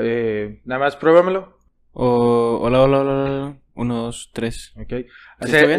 [0.00, 1.58] Eh, nada más pruébamelo.
[1.92, 3.56] O, hola, hola, hola, hola.
[3.74, 4.72] Uno, dos, tres.
[4.76, 5.06] Ok.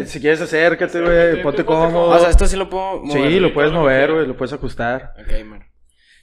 [0.06, 2.10] Si quieres acércate, güey, ponte cómodo.
[2.10, 3.30] O sea, esto sí lo puedo mover.
[3.30, 5.12] sí, lo puedes mover, güey, lo puedes ajustar.
[5.18, 5.64] Ok, man.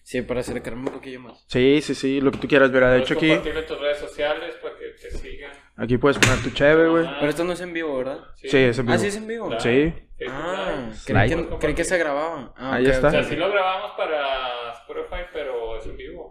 [0.03, 1.45] Sí, para acercarme un poquillo más.
[1.47, 2.91] Sí, sí, sí, lo que tú quieras, verá.
[2.91, 5.51] De hecho, aquí, en tus redes sociales para que te sigan.
[5.77, 7.05] aquí puedes poner tu cheve, güey.
[7.19, 8.19] Pero esto no es en vivo, ¿verdad?
[8.35, 8.95] Sí, es en vivo.
[8.95, 9.47] Ah, sí es en vivo.
[9.47, 9.61] Claro.
[9.61, 9.93] Sí.
[10.17, 12.53] Facebook Ah, creí que, creí que se grababa.
[12.57, 13.07] Ah, Ahí está.
[13.07, 16.30] O sea, sí lo grabamos para Spotify, pero es en vivo.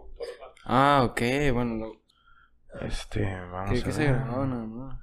[0.73, 1.21] Ah, ok,
[1.53, 1.91] bueno, no.
[2.87, 4.13] Este, vamos Creí a que se ver.
[4.15, 4.99] grababa nada más.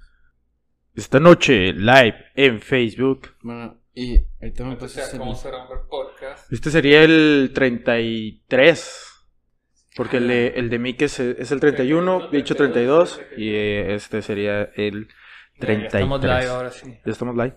[0.95, 3.35] Esta noche, live en Facebook.
[3.43, 5.21] Bueno, y ahorita me Entonces, pasas el...
[5.21, 6.51] ¿cómo será un podcast?
[6.53, 9.05] Este sería el 33.
[9.97, 13.21] Porque el de, el de Mick es, es el 31, dicho 32.
[13.37, 15.09] Y eh, este sería el
[15.59, 15.93] Ya, 33.
[15.93, 16.99] ya estamos live ahora sí.
[17.05, 17.57] Ya estamos live.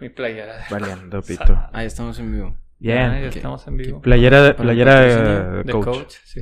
[0.00, 0.56] Mi playera.
[0.58, 1.68] de- Valiendo, pito.
[1.72, 2.58] Ahí estamos en vivo.
[2.80, 3.28] Ya, ya Bien.
[3.28, 3.36] ok.
[3.36, 4.00] estamos en vivo.
[4.02, 5.84] Playera, Para playera patrocinio eh, De coach.
[5.84, 6.14] coach.
[6.24, 6.40] sí.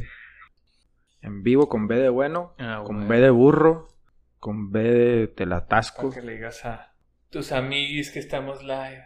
[1.22, 3.06] En vivo con B de bueno, Ah, con.
[3.08, 3.88] B de burro,
[4.38, 6.08] con B de telatasco.
[6.10, 6.94] Para que le digas a
[7.30, 9.04] tus amiguis que estamos live.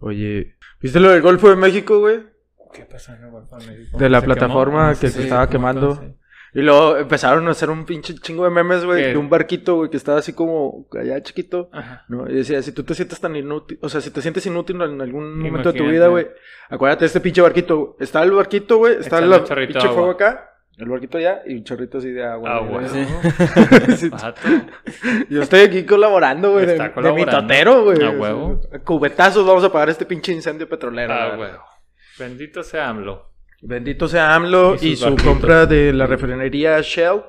[0.00, 2.20] Oye, ¿viste lo del Golfo de México, güey?
[2.72, 3.98] ¿Qué pasó en el Golfo de México?
[3.98, 5.96] De la plataforma Ah, que sí, se estaba ¿cómo quemando.
[5.96, 6.14] Sí.
[6.54, 9.90] Y luego empezaron a hacer un pinche chingo de memes, güey, de un barquito, güey,
[9.90, 11.68] que estaba así como allá chiquito.
[11.72, 12.04] Ajá.
[12.08, 12.28] ¿no?
[12.28, 15.00] Y decía, si tú te sientes tan inútil, o sea, si te sientes inútil en
[15.00, 16.28] algún momento de tu vida, güey,
[16.70, 17.96] acuérdate de este pinche barquito.
[18.00, 21.64] Está el barquito, güey, está Echando el pinche fuego acá, el barquito allá y un
[21.64, 22.62] chorrito así de agua.
[22.62, 22.88] Ah.
[23.96, 24.10] Sí.
[25.28, 28.02] Yo estoy aquí colaborando, güey, de, Está de mi totero, güey.
[28.02, 28.60] A huevo.
[28.84, 31.12] Cubetazos vamos a pagar este pinche incendio petrolero.
[31.12, 31.38] Ah, verdad.
[31.40, 31.64] huevo.
[32.18, 33.27] Bendito sea AMLO.
[33.60, 35.22] Bendito sea AMLO Y su barquitos.
[35.26, 37.22] compra de la refinería Shell.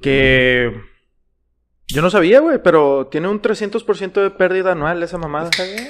[0.00, 0.72] Que
[1.86, 5.50] yo no sabía, güey, pero tiene un 300% de pérdida anual esa mamada.
[5.50, 5.88] Está bien.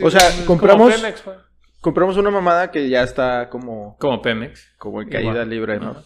[0.00, 1.36] O sea, Es compramos- Pemex, güey.
[1.80, 4.72] Compramos una mamada que ya está como, Como Pemex.
[4.78, 5.50] como en caída Igual.
[5.50, 5.90] libre, ¿no?
[5.90, 6.02] Ajá.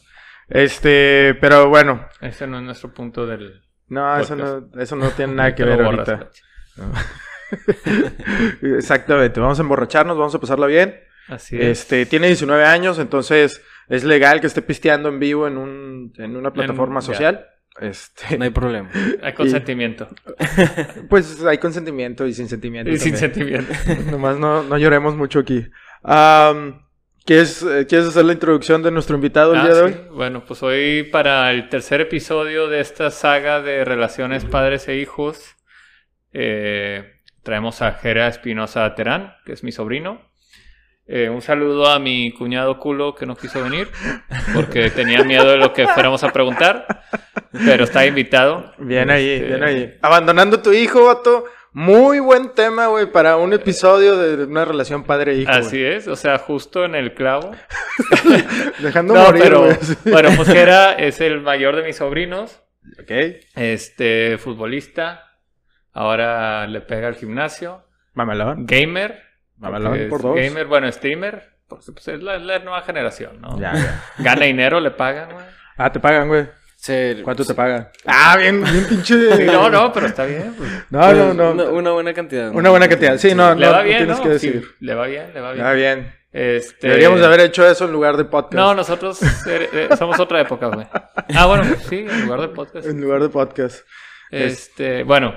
[0.49, 3.63] Este, pero bueno, Ese no es nuestro punto del.
[3.89, 6.31] no, eso no, eso no tiene nada que ver ahorita.
[8.63, 11.01] Exactamente, vamos a emborracharnos, vamos a pasarla bien.
[11.29, 11.81] Así es.
[11.81, 16.37] Este, tiene 19 años, entonces es legal que esté pisteando en vivo en un, en
[16.37, 17.47] una plataforma social.
[17.81, 18.91] Este, No hay problema.
[19.23, 20.09] Hay consentimiento.
[21.11, 22.91] Pues hay consentimiento y sin sentimiento.
[22.91, 23.73] Y sin sentimiento.
[24.11, 25.67] Nomás no, no lloremos mucho aquí.
[27.25, 29.99] ¿quieres, eh, ¿Quieres hacer la introducción de nuestro invitado el Ah, día de sí.
[29.99, 30.09] hoy?
[30.17, 35.57] Bueno, pues hoy para el tercer episodio de esta saga de relaciones padres e hijos,
[36.33, 40.23] eh, traemos a Jera Espinosa Terán, que es mi sobrino.
[41.09, 43.89] Eh, un saludo a mi cuñado culo que no quiso venir
[44.53, 47.05] porque tenía miedo de lo que fuéramos a preguntar,
[47.53, 48.73] pero está invitado.
[48.79, 49.95] Bien ahí, Este, bien ahí.
[50.03, 51.45] Abandonando tu hijo, vato.
[51.73, 55.51] Muy buen tema, güey, para un episodio de una relación padre-hijo.
[55.53, 57.53] Así es, o sea, justo en el clavo.
[58.81, 59.69] Dejando No, morir, pero
[60.07, 62.63] bueno, pues Jera es el mayor de mis sobrinos.
[63.01, 63.11] Ok.
[63.55, 65.23] Este, futbolista.
[65.93, 67.85] Ahora le pega al gimnasio.
[68.15, 68.65] Mamalón.
[68.67, 69.26] Gamer.
[69.61, 70.37] Por dos.
[70.37, 71.57] Gamer, bueno, streamer.
[71.69, 73.59] Pues, pues, es la, la nueva generación, ¿no?
[73.59, 74.05] Ya, ya.
[74.19, 75.45] Gana dinero, le pagan, güey.
[75.77, 76.47] Ah, te pagan, güey.
[76.77, 77.89] Se- ¿Cuánto te pagan?
[78.07, 79.37] Ah, bien, bien pinche.
[79.37, 80.55] Sí, no, no, pero está bien.
[80.57, 80.71] pues.
[80.91, 81.51] No, pues, no, no.
[81.53, 82.53] Una, una buena cantidad.
[82.53, 82.59] ¿no?
[82.59, 83.17] Una buena cantidad.
[83.19, 84.23] Sí, no, le no, va no bien, tienes ¿no?
[84.25, 84.69] que Sí, decir.
[84.81, 85.67] le va bien, le va bien.
[85.67, 86.13] Ah, bien.
[86.33, 86.87] Este...
[86.89, 88.55] Deberíamos de haber hecho eso en lugar de podcast.
[88.55, 90.87] No, nosotros eh, eh, somos otra época, güey.
[91.35, 92.87] Ah, bueno, pues sí, en lugar de podcast.
[92.87, 93.85] En lugar de podcast.
[94.31, 95.35] Este, bueno.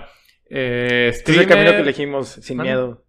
[0.50, 2.70] Eh, Este es el camino que elegimos, sin Bueno.
[2.72, 3.06] miedo.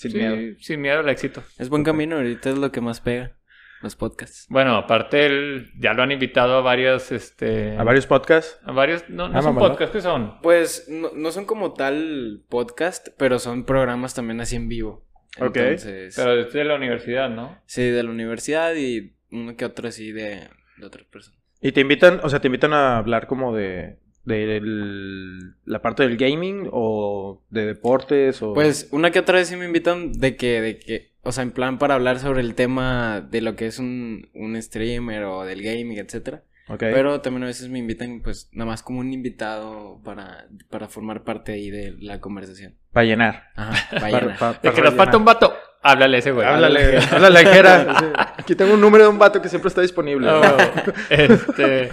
[0.00, 0.56] Sin Sí, miedo.
[0.60, 1.42] sin miedo al éxito.
[1.58, 3.36] Es buen camino, ahorita es lo que más pega.
[3.82, 4.46] Los podcasts.
[4.48, 7.76] Bueno, aparte él ya lo han invitado a varios, este...
[7.76, 8.58] A varios podcasts.
[8.64, 10.40] a varios- no, no Ah, son podcasts, ¿qué son?
[10.42, 15.06] Pues no, no son como tal podcast, pero son programas también así en vivo.
[15.38, 17.58] Ok, Entonces, Pero desde la universidad, ¿no?
[17.66, 21.38] sí, de la universidad y uno que otro así de, de otras personas.
[21.62, 26.02] Y te invitan, o sea, te invitan a hablar como de, de el- la parte
[26.02, 28.52] del gaming o de deportes o...
[28.54, 31.50] Pues una que otra vez sí me invitan de que, de que, o sea, en
[31.52, 35.62] plan para hablar sobre el tema de lo que es un, un streamer o del
[35.62, 36.42] gaming, etcétera.
[36.68, 36.78] Ok.
[36.78, 41.24] Pero también a veces me invitan, pues, nada más como un invitado para, para formar
[41.24, 42.76] parte ahí de la conversación.
[42.92, 43.44] Para llenar.
[43.56, 44.36] Ajá, Para- vayan.
[44.38, 45.52] pa- De para que nos falta un vato,
[45.82, 46.46] háblale a ese güey.
[46.46, 47.40] Háblale, háblale.
[48.38, 50.28] Aquí tengo un número de un vato que siempre está disponible.
[50.30, 50.42] Oh,
[51.10, 51.90] este,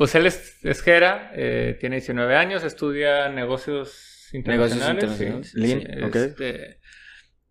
[0.00, 4.94] pues él es, es Jera, eh, tiene 19 años, estudia negocios internacionales.
[4.94, 5.50] internacionales.
[5.50, 6.16] sí, Lean, sí, ok.
[6.16, 6.80] este,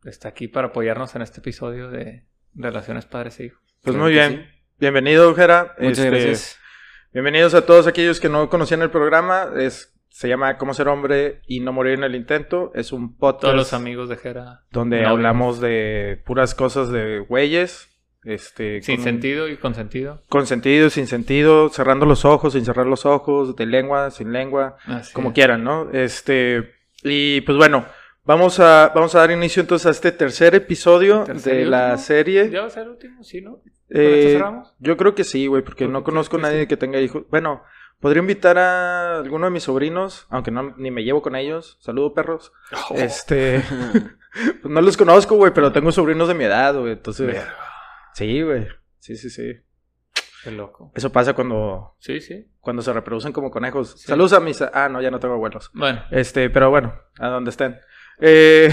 [0.04, 2.26] está aquí para apoyarnos en este episodio de
[2.56, 3.62] Relaciones Padres e Hijos.
[3.84, 4.50] Pues muy bien.
[4.80, 5.76] Bienvenido, Jera.
[5.78, 6.60] Muchas Este, gracias.
[7.14, 9.52] Bienvenidos a todos aquellos que no conocían el programa.
[9.56, 12.72] Es, se llama Cómo ser hombre y no morir en el intento.
[12.74, 14.64] Es un podcast Todos los amigos de Jera.
[14.72, 17.90] donde hablamos de puras cosas de güeyes.
[18.24, 20.24] Este, Sin con sentido y con sentido.
[20.28, 24.76] Con sentido, sin sentido, cerrando los ojos, sin cerrar los ojos, de lengua, sin lengua,
[24.86, 25.36] Así como es.
[25.36, 25.90] quieran, ¿no?
[25.92, 26.72] Este,
[27.04, 27.86] y pues bueno,
[28.26, 31.98] vamos a, vamos a dar inicio entonces a este tercer episodio ¿Tercer de y la
[31.98, 32.50] serie.
[32.50, 33.24] ¿Ya va a ser el último?
[33.24, 33.62] ¿Sí, no?
[33.62, 34.76] ¿Con Eh, cerramos?
[34.80, 36.68] yo creo que sí, güey, porque ¿Por no conozco a nadie sí?
[36.68, 37.24] que tenga hijos.
[37.30, 37.64] Bueno,
[38.02, 41.78] podría invitar a alguno de mis sobrinos, aunque no ni me llevo con ellos.
[41.80, 42.52] Saludo, perros.
[42.90, 42.96] Oh.
[42.96, 43.64] Este,
[44.62, 47.26] pues no los conozco, güey, pero tengo sobrinos de mi edad, güey, entonces.
[47.28, 47.56] Verga,
[48.14, 48.68] Sí, güey.
[49.00, 49.54] Sí, sí, sí.
[50.44, 50.92] Qué loco.
[50.96, 52.48] Eso pasa cuando Sí, sí.
[52.62, 53.92] cuando se reproducen como conejos.
[53.98, 54.08] Sí.
[54.08, 54.62] Saludos a mis...
[54.62, 55.70] Ah, no, ya no tengo abuelos.
[55.74, 57.78] Bueno, Este, pero bueno, a donde estén.
[58.22, 58.70] Eh,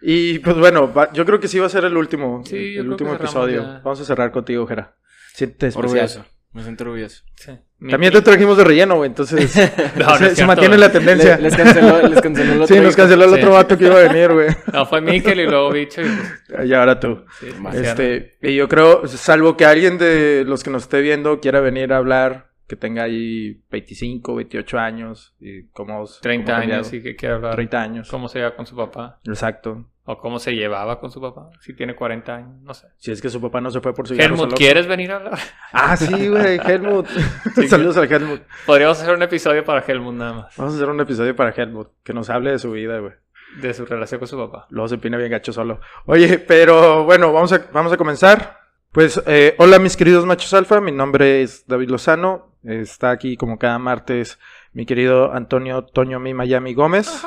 [0.00, 2.88] y pues bueno, va- yo creo que sí va a ser el último, Sí, el
[2.88, 3.62] último episodio.
[3.62, 3.80] ya.
[3.84, 4.96] Vamos a cerrar contigo, Jera.
[5.34, 5.84] Siente especial.
[5.84, 6.24] Orgulloso.
[6.58, 7.24] Me siento orgulloso.
[7.36, 7.52] sí.
[7.90, 9.54] También te trajimos de relleno, güey, entonces
[9.96, 11.36] No, no se, se mantiene la tendencia.
[11.36, 13.36] Le- les canceló, les canceló el otro sí, nos canceló el Sí.
[13.36, 14.48] otro vato que iba a venir, güey.
[14.72, 16.06] No, fue Mikel y luego Bicho y
[16.48, 17.24] pues, Y ahora tú.
[17.38, 17.46] sí.
[17.74, 21.92] Este, y yo creo, salvo que alguien de los que nos esté viendo quiera venir
[21.92, 26.04] a hablar, que tenga ahí 25, 28 años, y cómo...
[26.20, 28.08] 30 cómo ha años y que quiere hablar 30 años.
[28.10, 29.86] cómo se lleva con su papá Exacto.
[30.10, 32.86] O cómo se llevaba con su papá, si tiene 40 años, no sé.
[32.96, 34.56] Si es que su papá no se fue por cigarros Helmut.
[34.56, 35.38] ¿quieres venir a hablar?
[35.72, 37.06] Ah, sí, güey, Helmut.
[37.68, 38.40] Saludos al Helmut.
[38.64, 41.88] Podríamos hacer un episodio para Helmut nada más, Vamos a hacer un episodio para Helmut,
[42.02, 43.12] que nos hable de su vida, güey.
[43.60, 44.66] de su relación con su papá.
[44.70, 45.78] Luego se pina bien gacho solo.
[46.06, 48.60] Oye, pero bueno, vamos a, vamos a comenzar.
[48.92, 52.54] Pues, eh, hola mis queridos machos alfa, mi nombre es David Lozano.
[52.64, 54.38] Está aquí como cada martes
[54.72, 57.22] mi querido Antonio Toño Mi Miami Gómez.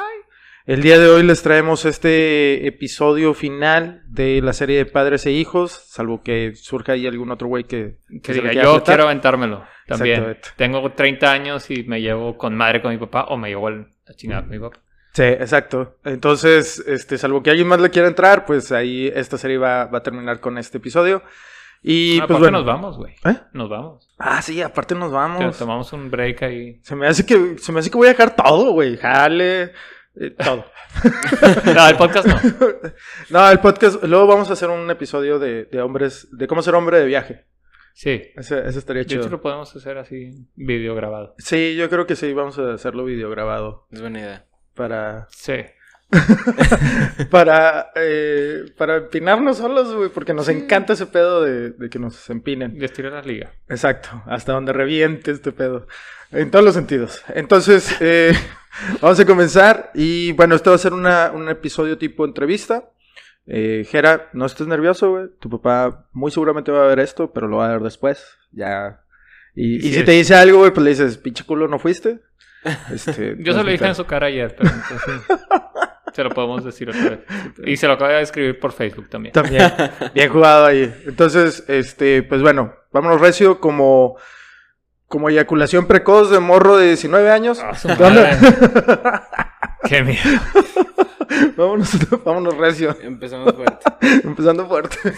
[0.72, 5.32] El día de hoy les traemos este episodio final de la serie de Padres e
[5.34, 9.66] Hijos, salvo que surja ahí algún otro güey que, Que le diga, yo quiero aventármelo
[9.86, 10.38] también.
[10.56, 14.14] Tengo 30 años y me llevo con madre con mi papá o me llevo a
[14.16, 14.78] chingar con mi papá.
[15.12, 15.98] Sí, exacto.
[16.06, 19.98] Entonces, este, salvo que alguien más le quiera entrar, pues ahí esta serie va, va
[19.98, 21.22] a terminar con este episodio.
[21.84, 22.58] Y Ah, pues aparte bueno.
[22.60, 23.16] nos vamos, güey.
[23.26, 23.36] ¿Eh?
[23.52, 24.08] Nos vamos.
[24.18, 25.58] Ah, sí, aparte nos Te- vamos.
[25.58, 26.80] Tomamos un break ahí.
[26.84, 28.96] Se me hace que, se me hace que voy a dejar todo, güey.
[28.96, 29.74] Jale,
[30.16, 30.66] eh, todo.
[31.74, 32.40] No, el podcast no.
[33.30, 36.76] no, el podcast, luego vamos a hacer un episodio de, de hombres, de cómo ser
[36.76, 37.46] hombre de viaje.
[37.94, 38.22] Sí.
[38.36, 39.30] Ese, ese estaría De hecho, chido.
[39.30, 41.36] lo podemos hacer así, video grabado.
[41.38, 43.88] Sí, yo creo que sí, vamos a hacerlo video grabado.
[43.92, 44.46] Es buena idea.
[44.76, 45.54] Para, Sí.
[47.30, 52.30] para, eh, para empinarnos solos, güey, porque nos encanta ese pedo de, de que nos
[52.30, 52.78] empinen.
[52.78, 53.52] De estirar la liga.
[53.70, 55.88] Exacto, hasta donde reviente este pedo.
[56.32, 57.24] En todos los sentidos.
[57.34, 58.34] Entonces, eh,
[59.02, 59.92] vamos a comenzar.
[59.94, 62.90] Y bueno, este va a ser una- un episodio tipo entrevista.
[63.48, 65.26] Eh, Jera, no estés nervioso, güey.
[65.40, 68.24] Tu papá muy seguramente va a ver esto, pero lo va a ver después.
[68.52, 69.02] Ya.
[69.56, 72.20] Y, si te dice algo, güey, pues le dices, pinche culo, ¿no fuiste?
[72.94, 75.22] Este, Yo no se lo es dije en su cara ayer, pero entonces
[76.12, 77.20] se lo podemos decir otra vez.
[77.66, 79.34] Y se lo acabo de escribir por Facebook también.
[79.34, 79.72] También.
[80.14, 80.94] Bien jugado ahí.
[81.06, 84.18] Entonces, este, pues bueno, vámonos recio como,
[85.08, 87.62] como eyaculación precoz de morro de 19 años.
[87.62, 87.74] Ah,
[89.84, 90.40] ¿Qué miedo.
[91.58, 92.96] vámonos, vámonos recio.
[93.02, 93.86] Empezamos fuerte.
[94.24, 94.98] Empezando fuerte.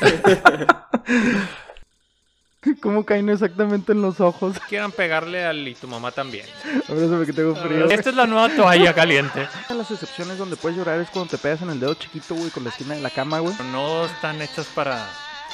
[2.81, 4.57] ¿Cómo caen exactamente en los ojos?
[4.69, 6.45] Quieran pegarle al y tu mamá también.
[6.89, 7.89] Abrázame que tengo frío.
[7.89, 9.47] Esta es la nueva toalla caliente.
[9.69, 12.63] Las excepciones donde puedes llorar es cuando te pegas en el dedo chiquito, güey, con
[12.63, 13.53] la esquina de la cama, güey.
[13.71, 15.05] No están hechas para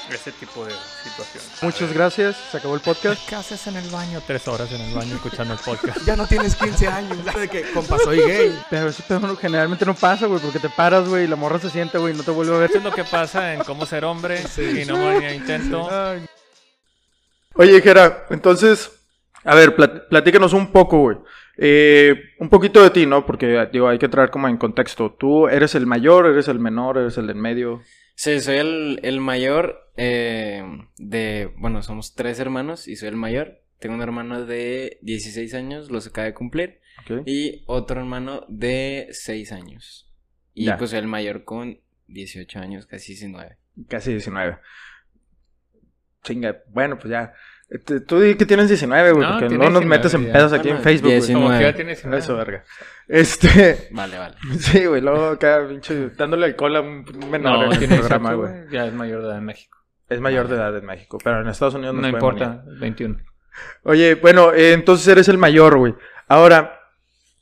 [0.10, 0.74] ese tipo de
[1.04, 1.50] situaciones.
[1.62, 2.36] Muchas gracias.
[2.52, 3.28] Se acabó el podcast.
[3.30, 4.22] ¿Qué haces en el baño?
[4.26, 6.00] Tres horas en el baño escuchando el podcast.
[6.06, 7.18] Ya no tienes 15 años.
[7.36, 8.60] De que, compa, soy gay.
[8.70, 11.98] Pero no- generalmente no pasa, güey, porque te paras, güey, y la morra se siente,
[12.00, 12.70] güey, y no te vuelve a ver.
[12.70, 15.88] Eso es lo que pasa en cómo ser hombre y no morir intento.
[15.92, 16.26] Ay.
[17.60, 19.06] Oye, Jera, entonces,
[19.44, 21.18] a ver, plat- platícanos un poco, güey.
[21.58, 23.26] Eh, un poquito de ti, ¿no?
[23.26, 25.12] Porque, digo, hay que traer como en contexto.
[25.20, 27.82] Tú eres el mayor, eres el menor, eres el del medio.
[28.16, 30.64] Sí, soy el, el mayor eh,
[30.98, 31.52] de...
[31.58, 33.62] Bueno, somos tres hermanos y soy el mayor.
[33.80, 36.80] Tengo un hermano de 16 años, los acaba de cumplir.
[37.02, 37.24] ¿ok?
[37.26, 40.14] Y otro hermano de 6 años.
[40.54, 40.78] Y Ya.
[40.78, 43.58] pues soy el mayor con 18 años, casi 19.
[43.90, 44.58] Casi 19.
[46.24, 47.34] Chinga, bueno, pues ya.
[47.70, 50.54] Este, tú di que tienes 19, güey, No, porque no nos 19 metes en pedos
[50.54, 51.20] aquí en Facebook, güey.
[51.20, 51.46] 19.
[51.46, 52.18] Como que ya tienes 19.
[52.18, 52.64] Eso, verga.
[53.08, 54.36] Este, Vale, vale.
[54.60, 58.34] sí, güey, luego acá, pinche, dándole alcohol a un menor No, en el tiene programa,
[58.34, 58.72] 18, güey.
[58.72, 59.78] Ya es mayor de edad en México.
[60.10, 63.20] Es mayor de edad en México, pero en Estados Unidos No pueden importa, 21.
[63.84, 65.96] Oye, bueno, eh, entonces eres el mayor, güey.
[66.28, 66.80] Ahora,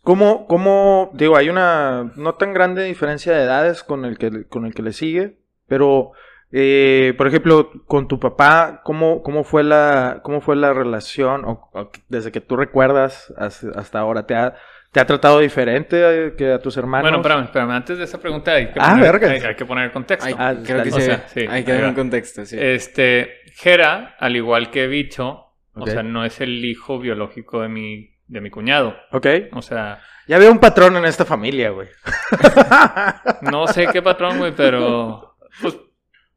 [0.03, 4.65] ¿cómo, cómo, digo, hay una no tan grande diferencia de edades con el que, con
[4.65, 6.11] el que le sigue, pero,
[6.51, 11.69] eh, por ejemplo, con tu papá, ¿cómo, cómo fue la, cómo fue la relación, o,
[11.73, 14.55] o desde que tú recuerdas hasta, hasta ahora, ¿te ha,
[14.91, 17.03] ¿Te ha tratado diferente eh, que a tus hermanos?
[17.03, 17.71] Bueno, espérame, espérame.
[17.71, 19.29] Antes de esa pregunta hay que, Ah, poner, verga.
[19.31, 20.25] hay, hay que poner el contexto.
[20.25, 20.91] Ay, Ah, creo que dale.
[20.91, 20.97] sí.
[20.97, 22.55] O sea, sí, hay que dar un contexto, sí.
[22.59, 25.81] Este, Jera, al igual que Bicho, Ok.
[25.83, 28.95] o sea, no es el hijo biológico de mi, de mi cuñado.
[29.11, 29.27] Ok.
[29.51, 31.89] O sea, Ya veo un patrón en esta familia, güey.
[33.41, 35.77] no sé qué patrón, güey, pero pues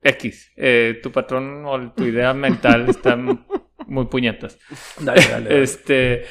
[0.02, 0.52] X.
[0.57, 3.47] Eh, tu patrón o tu idea mental están
[3.87, 4.59] muy puñetas.
[4.99, 5.49] Dale, dale.
[5.49, 5.62] dale.
[5.62, 6.25] Este,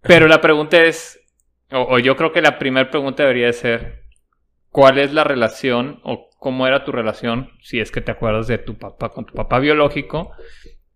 [0.00, 1.20] pero la pregunta es,
[1.70, 4.02] o, o yo creo que la primera pregunta debería de ser,
[4.70, 8.58] ¿cuál es la relación o cómo era tu relación, si es que te acuerdas de
[8.58, 10.32] tu papá con tu papá biológico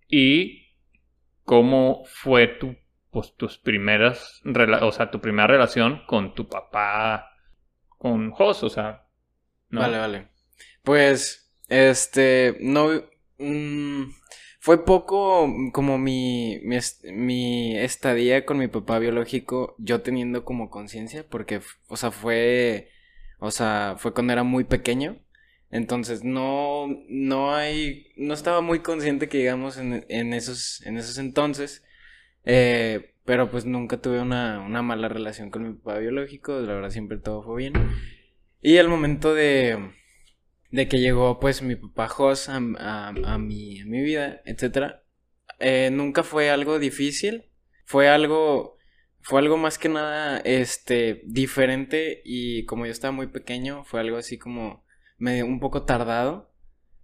[0.08, 0.74] y
[1.44, 2.74] cómo fue tu,
[3.12, 7.30] pues, tus primeras, rela- o sea, tu primera relación con tu papá,
[7.96, 9.06] con Jos, o sea,
[9.68, 9.80] ¿no?
[9.82, 10.28] Vale, vale.
[10.82, 12.88] Pues, este, no,
[13.38, 14.10] mm,
[14.60, 16.78] fue poco como mi, mi,
[17.12, 22.90] mi estadía con mi papá biológico, yo teniendo como conciencia, porque, o sea, fue,
[23.38, 25.20] o sea, fue cuando era muy pequeño,
[25.70, 31.18] entonces no, no hay, no estaba muy consciente que digamos en, en esos, en esos
[31.18, 31.84] entonces,
[32.44, 36.90] eh, pero pues nunca tuve una, una mala relación con mi papá biológico, la verdad
[36.90, 37.74] siempre todo fue bien.
[38.62, 39.92] Y al momento de,
[40.76, 45.04] de que llegó pues mi papá Jos a, a- a mi, a mi vida, etcétera,
[45.60, 47.46] eh, nunca fue algo difícil,
[47.86, 48.76] fue algo,
[49.22, 54.16] fue algo más que nada, este, diferente y como yo estaba muy pequeño, fue algo
[54.18, 54.84] así como
[55.18, 56.52] medio, un poco tardado,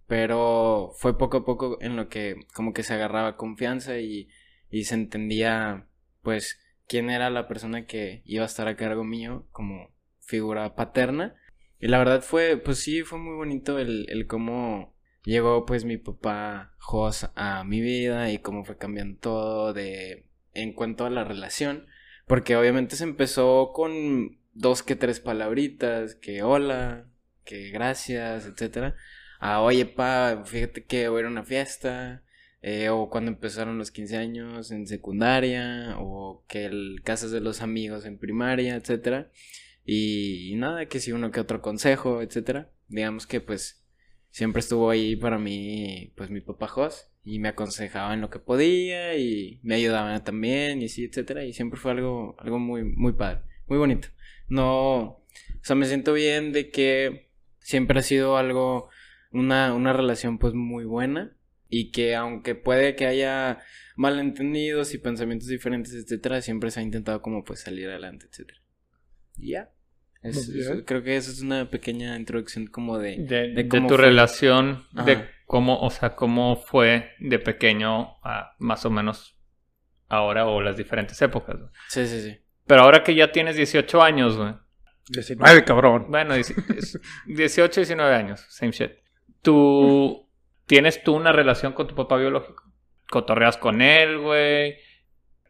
[0.07, 4.29] pero fue poco a poco en lo que como que se agarraba confianza y,
[4.69, 5.87] y se entendía
[6.21, 9.89] pues quién era la persona que iba a estar a cargo mío como
[10.19, 11.35] figura paterna.
[11.83, 15.97] Y la verdad fue, pues sí, fue muy bonito el, el cómo llegó pues mi
[15.97, 21.25] papá Jos a mi vida y cómo fue cambiando todo de en cuanto a la
[21.25, 21.85] relación.
[22.25, 27.09] Porque obviamente se empezó con dos que tres palabritas, que hola,
[27.43, 28.95] que gracias, etcétera.
[29.41, 32.23] A oye pa, fíjate que voy a ir a una fiesta.
[32.61, 37.61] eh, o cuando empezaron los 15 años en secundaria, o que el casas de los
[37.61, 39.29] amigos en primaria, etcétera.
[39.85, 42.71] Y, nada, que si uno que otro consejo, etcétera.
[42.87, 43.85] Digamos que pues
[44.29, 48.39] siempre estuvo ahí para mí, pues mi papá Jos, y me aconsejaba en lo que
[48.39, 51.45] podía, y me ayudaba también, y sí, etcétera.
[51.45, 54.09] Y siempre fue algo, algo muy, muy padre, muy bonito.
[54.47, 55.25] No, o
[55.61, 58.89] sea, me siento bien de que siempre ha sido algo,
[59.31, 61.37] una, una relación pues muy buena,
[61.69, 63.59] y que aunque puede que haya
[63.95, 68.62] malentendidos y pensamientos diferentes, etcétera, siempre se ha intentado como pues salir adelante, etcétera.
[69.37, 69.69] Y ya.
[70.21, 73.17] Es- es- creo que eso es una pequeña introducción como de...
[73.17, 74.05] de, de de cómo tu fue.
[74.05, 79.37] relación, de cómo, o sea, cómo fue de pequeño a más o menos
[80.07, 81.57] ahora o las diferentes épocas.
[81.57, 81.69] güey.
[81.89, 82.37] Sí, sí, sí.
[82.65, 84.53] Pero ahora que ya tienes 18 años, güey.
[85.09, 86.05] 19, cabrón.
[86.09, 86.97] Bueno, dieci- es-
[87.27, 88.91] 18, 19 años, same shit.
[89.41, 90.29] Tú
[90.65, 92.63] tienes tú una relación con tu papá biológico.
[93.09, 94.77] Cotorreas con él, güey.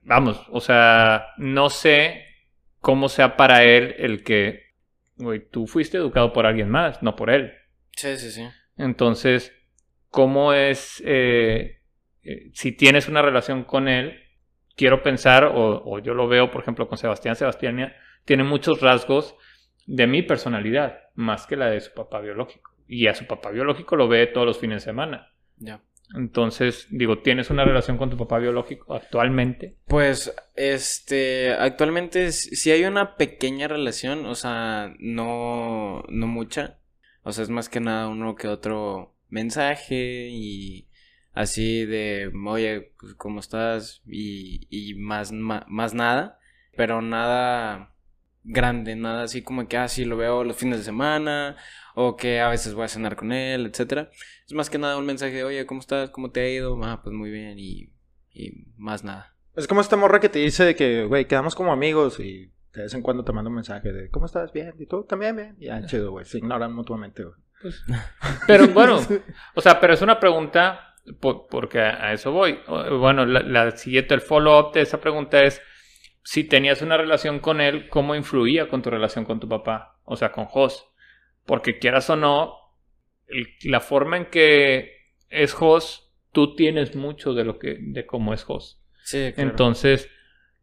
[0.01, 2.25] Vamos, o sea, no sé
[2.83, 4.73] cómo sea para él el que,
[5.15, 7.53] güey, tú fuiste educado por alguien más, no por él.
[7.95, 8.45] Sí, sí, sí.
[8.75, 9.53] Entonces,
[10.09, 11.79] ¿cómo es, eh,
[12.23, 14.19] eh, si tienes una relación con él?
[14.75, 17.37] Quiero pensar, o, o yo lo veo, por ejemplo, con Sebastián.
[17.37, 17.93] Sebastián
[18.25, 19.33] tiene muchos rasgos
[19.85, 22.75] de mi personalidad, más que la de su papá biológico.
[22.85, 25.31] Y a su papá biológico lo ve todos los fines de semana.
[25.55, 25.79] Ya.
[26.15, 29.77] Entonces, digo, ¿tienes una relación con tu papá biológico actualmente?
[29.87, 36.77] Pues, este, actualmente sí hay una pequeña relación, o sea, no, no mucha.
[37.23, 40.87] O sea, es más que nada uno que otro mensaje y
[41.33, 44.01] así de, oye, pues, ¿cómo estás?
[44.05, 46.39] Y, y más, más nada,
[46.75, 47.92] pero nada
[48.43, 51.55] grande, nada así como que, ah, sí, lo veo los fines de semana,
[51.95, 54.09] o que a veces voy a cenar con él, etcétera.
[54.45, 56.09] Es más que nada un mensaje de, oye, ¿cómo estás?
[56.09, 56.79] ¿Cómo te ha ido?
[56.83, 57.89] Ah, pues muy bien, y,
[58.31, 59.35] y más nada.
[59.55, 62.81] Es como esta morra que te dice de que, güey, quedamos como amigos y de
[62.81, 64.51] vez en cuando te manda un mensaje de, ¿cómo estás?
[64.51, 64.73] Bien.
[64.79, 65.55] ¿Y tú también bien?
[65.59, 66.25] Ya, chido, güey.
[66.25, 67.35] Se ignoran mutuamente, güey.
[68.47, 68.99] Pero bueno,
[69.55, 72.59] o sea, pero es una pregunta po- porque a, a eso voy.
[72.67, 75.61] Bueno, la, la siguiente, el follow-up de esa pregunta es,
[76.23, 79.97] si tenías una relación con él, ¿cómo influía con tu relación con tu papá?
[80.05, 80.89] O sea, con Jos.
[81.45, 82.55] Porque quieras o no,
[83.27, 84.91] el- la forma en que
[85.29, 88.81] es Jos, tú tienes mucho de lo que, de cómo es Jos.
[89.03, 89.49] Sí, claro.
[89.49, 90.09] Entonces,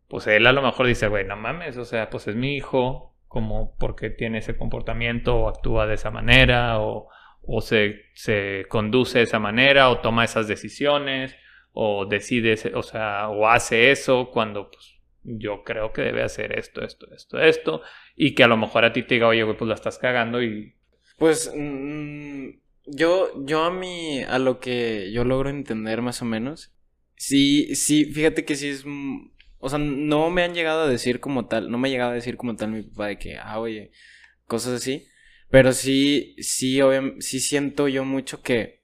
[0.09, 3.15] pues él a lo mejor dice, güey, no mames, o sea, pues es mi hijo,
[3.29, 7.09] como porque tiene ese comportamiento o actúa de esa manera o,
[7.43, 11.37] o se, se conduce de esa manera o toma esas decisiones
[11.73, 14.97] o decide, o sea, o hace eso cuando pues,
[15.39, 17.83] yo creo que debe hacer esto, esto, esto, esto,
[18.17, 20.43] y que a lo mejor a ti te diga, oye, güey, pues la estás cagando
[20.43, 20.75] y...
[21.17, 22.49] Pues mm,
[22.87, 26.73] yo, yo a mí, a lo que yo logro entender más o menos,
[27.17, 31.21] sí, sí, fíjate que sí es, mm, o sea, no me han llegado a decir
[31.21, 33.61] como tal, no me ha llegado a decir como tal mi papá de que, ah,
[33.61, 33.93] oye,
[34.47, 35.07] cosas así,
[35.51, 38.81] pero sí, sí, obviamente, sí siento yo mucho que,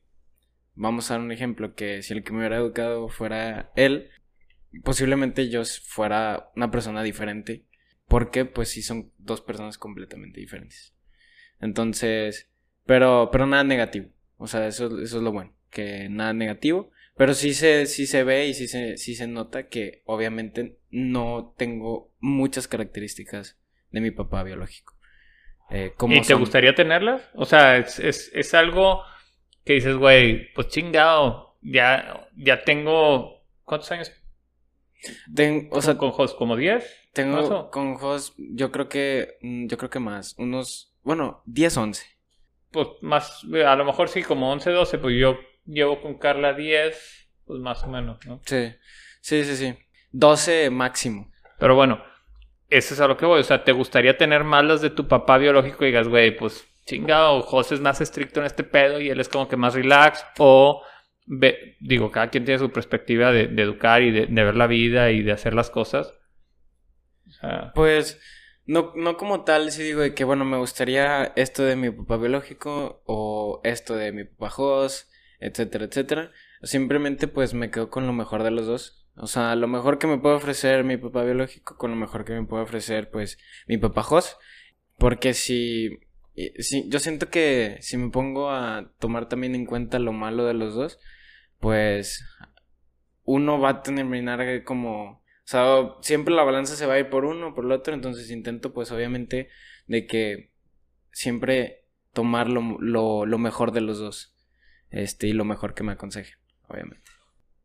[0.74, 4.10] vamos a dar un ejemplo, que si el que me hubiera educado fuera él,
[4.82, 7.64] posiblemente yo fuera una persona diferente,
[8.08, 10.94] porque pues sí son dos personas completamente diferentes.
[11.60, 12.50] Entonces,
[12.84, 14.08] pero, pero nada negativo.
[14.38, 15.54] O sea, eso, eso es lo bueno.
[15.70, 16.90] Que nada negativo.
[17.16, 21.54] Pero sí se, sí se ve y sí se, sí se nota que obviamente no
[21.56, 23.58] tengo muchas características
[23.90, 24.94] de mi papá biológico.
[25.70, 27.22] Eh, ¿Y te gustaría tenerlas?
[27.34, 29.02] O sea, es, es, es algo
[29.64, 33.42] que dices, güey, pues chingado, ya, ya tengo...
[33.64, 34.12] ¿Cuántos años?
[35.70, 37.10] O sea, ¿Con Jos como 10?
[37.12, 42.16] Tengo con Jos, yo creo que, mm, yo creo que más, unos, bueno, 10, 11
[42.76, 47.30] pues más, a lo mejor sí, como 11, 12, pues yo llevo con Carla 10,
[47.46, 48.42] pues más o menos, ¿no?
[48.44, 48.70] Sí,
[49.22, 49.74] sí, sí, sí.
[50.12, 51.32] 12 máximo.
[51.58, 52.02] Pero bueno,
[52.68, 53.40] eso es a lo que voy.
[53.40, 57.40] O sea, ¿te gustaría tener malas de tu papá biológico y digas, güey, pues chingado,
[57.40, 60.22] José es más estricto en este pedo y él es como que más relax?
[60.36, 60.82] O,
[61.80, 65.22] digo, cada quien tiene su perspectiva de, educar y de, de, ver la vida y
[65.22, 66.14] de hacer las cosas.
[67.74, 68.20] Pues
[68.66, 72.16] no, no como tal, si digo de que, bueno, me gustaría esto de mi papá
[72.16, 76.32] biológico o esto de mi papá host, etcétera, etcétera.
[76.62, 79.06] Simplemente pues me quedo con lo mejor de los dos.
[79.16, 82.34] O sea, lo mejor que me puede ofrecer mi papá biológico con lo mejor que
[82.34, 84.38] me puede ofrecer pues mi papá host.
[84.98, 85.98] Porque si,
[86.58, 90.54] si yo siento que si me pongo a tomar también en cuenta lo malo de
[90.54, 90.98] los dos,
[91.60, 92.24] pues
[93.24, 95.64] uno va a terminar como o sea,
[96.00, 98.72] siempre la balanza se va a ir por uno o por el otro, entonces intento
[98.72, 99.48] pues obviamente
[99.86, 100.50] de que
[101.12, 104.34] siempre tomar lo, lo, mejor de los dos.
[104.90, 106.34] Este, y lo mejor que me aconseje,
[106.66, 107.08] obviamente.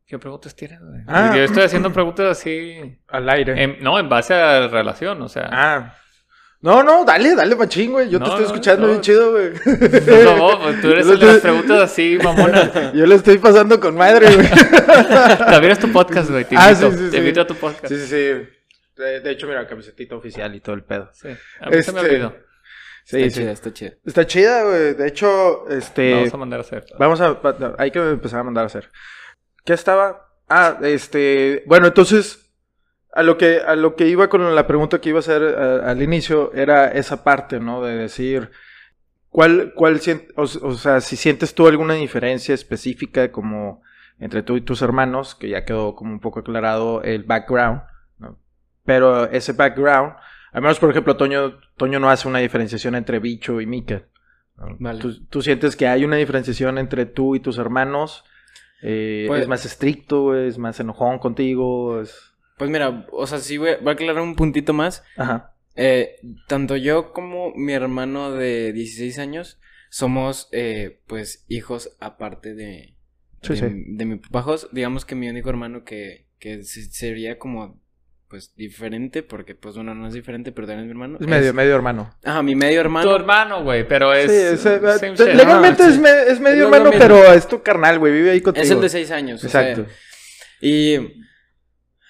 [0.06, 3.00] ¿Qué preguntas tienes, Ah, yo estoy haciendo preguntas así.
[3.08, 3.78] Al aire.
[3.80, 5.48] no, en base a la relación, o sea.
[5.50, 5.96] Ah.
[6.62, 8.08] No, no, dale, dale, machín, güey.
[8.08, 9.50] Yo te estoy escuchando bien chido, güey.
[10.24, 12.92] No, no, pues tú eres el de las preguntas así, mamona.
[12.94, 14.48] Yo le estoy pasando con madre, güey.
[15.38, 16.44] También es tu podcast, güey.
[16.44, 17.88] Te ah, invito, ah, sí, sí, te invito a tu podcast.
[17.88, 19.02] Sí, sí, sí.
[19.02, 21.10] De, hecho, mira, camisetita oficial y todo el pedo.
[21.12, 21.30] Sí.
[21.60, 22.36] A mí se me este, olvidó.
[23.04, 23.92] Sí, está chida, está chida.
[24.06, 24.94] Está chida, güey.
[24.94, 26.14] De hecho, este.
[26.14, 26.84] Vamos a mandar a hacer.
[26.96, 27.40] Vamos a.
[27.78, 28.88] Hay que empezar a mandar a hacer.
[29.64, 30.28] ¿Qué estaba?
[30.48, 31.64] Ah, este.
[31.66, 32.51] Bueno, entonces
[33.12, 36.02] a lo que, a lo que iba con la pregunta que iba a hacer al
[36.02, 37.82] inicio era esa parte, ¿no?
[37.82, 38.50] De decir,
[39.28, 40.00] ¿cuál, cuál,
[40.36, 43.82] o, o, sea, si sientes tú alguna diferencia específica como
[44.18, 47.82] entre tú y tus hermanos, que ya quedó como un poco aclarado el background,
[48.18, 48.38] ¿no?
[48.84, 50.14] Pero ese background,
[50.52, 54.04] al menos por ejemplo, Toño, Toño no hace una diferenciación entre Bicho y Mika.
[55.00, 58.24] ¿Tú, ¿Tú, sientes que hay una diferenciación entre tú y tus hermanos?
[58.80, 60.36] Eh, pues ¿Es más estricto?
[60.36, 62.00] ¿Es más enojón contigo?
[62.00, 62.31] ¿Es...
[62.58, 65.02] Pues mira, o sea, sí voy a, aclarar un puntito más.
[65.16, 65.52] Ajá.
[65.74, 66.16] Eh,
[66.48, 72.94] tanto yo como mi hermano de 16 años somos, eh, pues, hijos aparte de,
[73.42, 74.56] de, mi papá.
[74.72, 77.80] Digamos que mi único hermano que, que sería como,
[78.28, 81.18] pues, diferente, porque, pues, uno no es diferente, pero también es mi hermano.
[81.20, 82.14] Es medio, medio hermano.
[82.24, 83.08] Ajá, mi medio hermano.
[83.08, 84.30] Tu hermano, güey, pero es...
[84.30, 88.64] Sí, es, legalmente es, es, medio hermano, pero es tu carnal, güey, vive ahí contigo.
[88.64, 89.44] Es el de 6 años.
[89.44, 89.86] Exacto.
[90.60, 90.96] y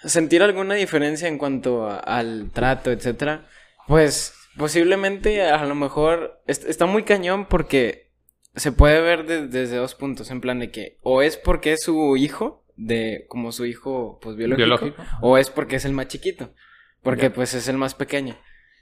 [0.05, 3.47] sentir alguna diferencia en cuanto al trato, etcétera,
[3.87, 8.11] pues posiblemente a lo mejor está muy cañón porque
[8.55, 12.17] se puede ver desde dos puntos, en plan de que o es porque es su
[12.17, 16.53] hijo, de como su hijo pues biológico, o es porque es el más chiquito,
[17.03, 18.37] porque pues es el más pequeño.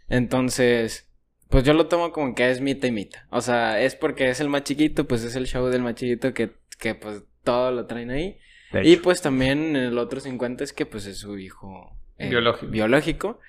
[0.08, 1.08] Entonces,
[1.48, 3.26] pues yo lo tomo como que es mita y mita.
[3.30, 6.34] O sea, es porque es el más chiquito, pues es el show del más chiquito
[6.34, 8.38] que, que pues todo lo traen ahí.
[8.82, 12.30] Y pues también el otro 50 es que pues es su hijo eh,
[12.68, 13.40] biológico.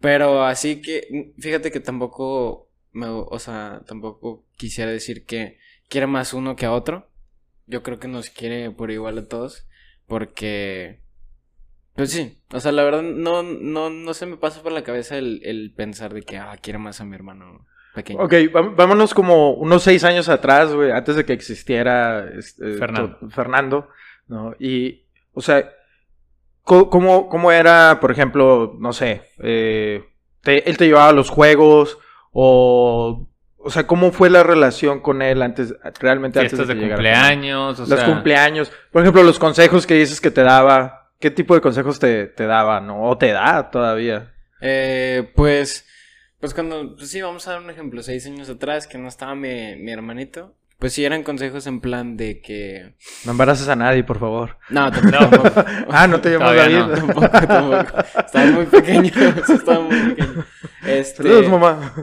[0.00, 5.58] Pero así que, fíjate que tampoco, me, o sea, tampoco quisiera decir que
[5.88, 7.08] quiere más uno que a otro.
[7.66, 9.66] Yo creo que nos quiere por igual a todos.
[10.06, 11.00] Porque,
[11.94, 15.16] pues sí, o sea, la verdad no, no, no se me pasa por la cabeza
[15.16, 17.66] el, el pensar de que, ah, quiere más a mi hermano.
[17.94, 18.20] Pequeño.
[18.20, 18.34] Ok,
[18.76, 23.18] vámonos como unos seis años atrás, güey, antes de que existiera este, Fernando.
[23.30, 23.88] Fernando.
[24.26, 24.54] ¿No?
[24.58, 25.70] Y, o sea,
[26.62, 30.04] ¿cómo, cómo era, por ejemplo, no sé, eh,
[30.44, 31.98] él te llevaba a los juegos
[32.32, 33.28] o...
[33.58, 37.80] O sea, ¿cómo fue la relación con él antes, realmente antes de, de cumpleaños?
[37.88, 38.70] los cumpleaños.
[38.92, 41.06] Por ejemplo, los consejos que dices que te daba.
[41.18, 43.04] ¿qué tipo de consejos te, te daba, no?
[43.04, 44.32] O te da todavía.
[44.60, 45.86] Eh, pues,
[46.40, 49.34] pues cuando, pues sí, vamos a dar un ejemplo, seis años atrás que no estaba
[49.34, 52.94] mi, mi hermanito, pues sí eran consejos en plan de que...
[53.24, 54.58] No embaraces a nadie, por favor.
[54.68, 55.64] No, tampoco.
[55.88, 56.76] Ah, no te llamas David.
[56.78, 56.90] no.
[56.90, 57.98] tampoco, tampoco.
[58.18, 59.10] Estaba muy pequeño,
[59.48, 60.44] estaba muy pequeño.
[60.86, 61.94] Este, Saludos, mamá.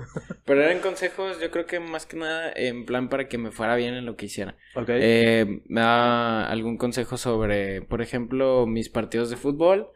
[0.45, 3.75] pero eran consejos, yo creo que más que nada en plan para que me fuera
[3.75, 4.55] bien en lo que hiciera.
[4.75, 4.89] Ok.
[4.89, 9.89] Eh, me da algún consejo sobre, por ejemplo, mis partidos de fútbol.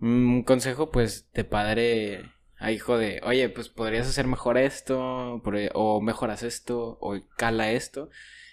[0.00, 5.70] Un consejo, pues, de padre a hijo de, oye, pues podrías hacer mejor esto, e,
[5.74, 8.10] o mejoras esto, o cala esto.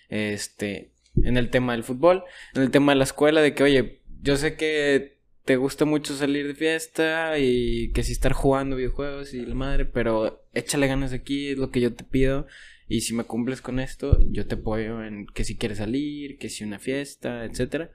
[0.09, 0.91] Este,
[1.23, 4.37] en el tema del fútbol, en el tema de la escuela, de que, oye, yo
[4.37, 5.15] sé que
[5.45, 9.85] te gusta mucho salir de fiesta y que si estar jugando videojuegos y la madre,
[9.85, 12.47] pero échale ganas aquí, es lo que yo te pido.
[12.87, 16.49] Y si me cumples con esto, yo te apoyo en que si quieres salir, que
[16.49, 17.91] si una fiesta, etcétera.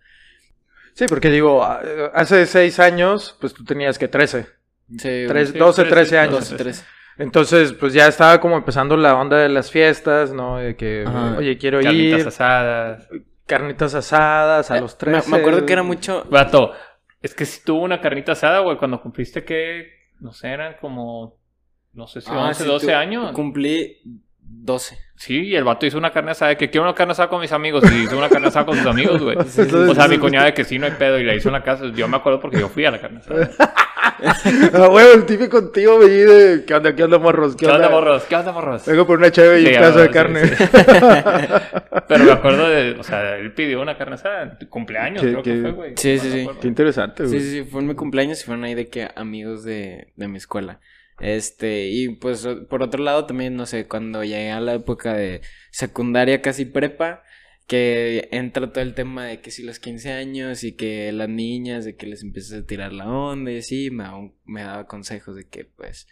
[0.94, 4.59] Sí, porque digo, hace seis años, pues tú tenías que 13.
[4.98, 6.34] Sí, Tres- sí, 12, 13 13 años.
[6.50, 6.84] 12, 13.
[7.18, 10.56] Entonces, pues ya estaba como empezando la onda de las fiestas, ¿no?
[10.58, 11.36] De que, Ajá.
[11.38, 13.08] oye, quiero Carnitas ir, asadas.
[13.46, 15.30] carnitas asadas a Eh, los me- 13.
[15.30, 16.24] Me, acuerdo que era mucho.
[16.30, 16.72] Vato,
[17.20, 19.88] es que si tuvo una carnita asada, güey, cuando cumpliste que,
[20.20, 21.38] no sé, eran como,
[21.92, 23.32] no sé si Ah, 11, sí, 12 tu- años.
[23.32, 23.98] Cumplí
[24.42, 24.98] 12.
[25.16, 27.40] Sí, y el vato hizo una carne asada de que quiero una carne asada con
[27.42, 29.36] mis amigos y hizo una carne asada con sus amigos, güey.
[29.46, 31.50] Sí, sí, o sea, mi cuñada de que sí, no hay pedo y la hizo
[31.50, 31.84] en la casa.
[31.94, 33.50] Yo me acuerdo porque yo fui a la carne asada.
[34.72, 37.56] Ah, huevo, el típico tío me de, ¿qué onda, qué onda, morros?
[37.56, 38.24] ¿Qué onda, morros?
[38.24, 38.86] ¿Qué onda, morros?
[38.86, 40.46] Vengo por una chévere y Sí, un pedazo de sí, carne.
[40.46, 40.54] sí.
[42.08, 45.42] Pero me acuerdo de, o sea, él pidió una carne asada en tu cumpleaños, creo
[45.42, 45.92] que, que- fue, güey.
[45.96, 46.48] Sí, sí, sí.
[46.60, 47.38] Qué interesante, güey.
[47.40, 50.28] Sí, sí, sí, fue en mi cumpleaños y fueron ahí de que amigos de, de
[50.28, 50.80] mi escuela.
[51.20, 55.42] Este, y pues por otro lado también, no sé, cuando llegué a la época de
[55.70, 57.22] secundaria, casi prepa,
[57.70, 61.84] que entra todo el tema de que si los 15 años y que las niñas,
[61.84, 65.36] de que les empiezas a tirar la onda y así, me, daba- me daba consejos
[65.36, 66.08] de que pues,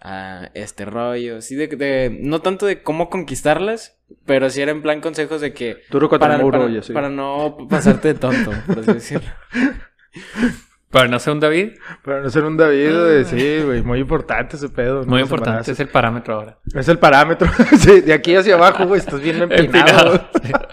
[0.00, 4.82] a este rollo, sí, de, de, no tanto de cómo conquistarlas, pero sí era en
[4.82, 6.92] plan consejos de que Duro para, para- así.
[6.92, 9.30] para no pasarte de tonto, por así decirlo.
[10.90, 11.74] Para no ser un David,
[12.04, 15.02] Para no ser un David, güey, sí, güey, muy importante ese pedo.
[15.02, 15.06] ¿no?
[15.06, 15.72] muy importante, embarazos.
[15.72, 16.58] es el parámetro ahora.
[16.74, 17.48] Es el parámetro.
[17.78, 20.28] sí, de aquí hacia abajo, güey, estás bien empinado.
[20.34, 20.68] Empinado.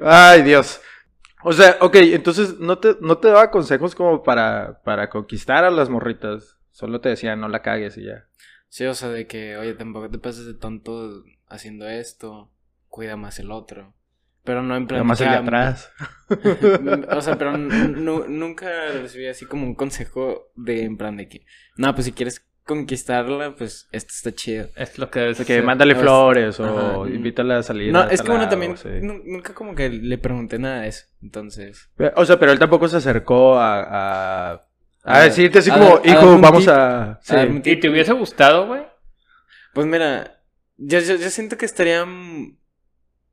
[0.00, 0.80] Ay, Dios.
[1.42, 5.70] O sea, ok, entonces no te, no te daba consejos como para, para conquistar a
[5.70, 6.58] las morritas.
[6.70, 8.26] Solo te decía, no la cagues y ya.
[8.68, 12.50] Sí, o sea, de que, oye, tampoco te pases de tonto haciendo esto,
[12.88, 13.94] cuida más el otro.
[14.44, 14.98] Pero no en plan.
[14.98, 15.90] Nada más el de atrás.
[17.10, 18.68] o sea, pero nunca
[19.00, 21.44] recibí así como un consejo de en plan de que,
[21.76, 24.68] no, pues si quieres conquistarla, pues esto está chido.
[24.76, 25.64] Es lo que debes De que hacer.
[25.64, 27.10] mándale flores o Ajá.
[27.10, 27.92] invítala a salir.
[27.92, 28.88] No, a es que bueno, también sí.
[29.02, 31.06] nunca como que le pregunté nada de eso.
[31.20, 31.90] Entonces.
[32.14, 34.62] O sea, pero él tampoco se acercó a,
[35.02, 36.72] a, decirte así a como, a hijo, vamos tip.
[36.72, 37.18] a...
[37.22, 37.34] Sí.
[37.64, 38.82] ¿Y te hubiese gustado, güey?
[39.74, 40.40] Pues mira,
[40.76, 42.06] yo, yo, yo siento que estaría...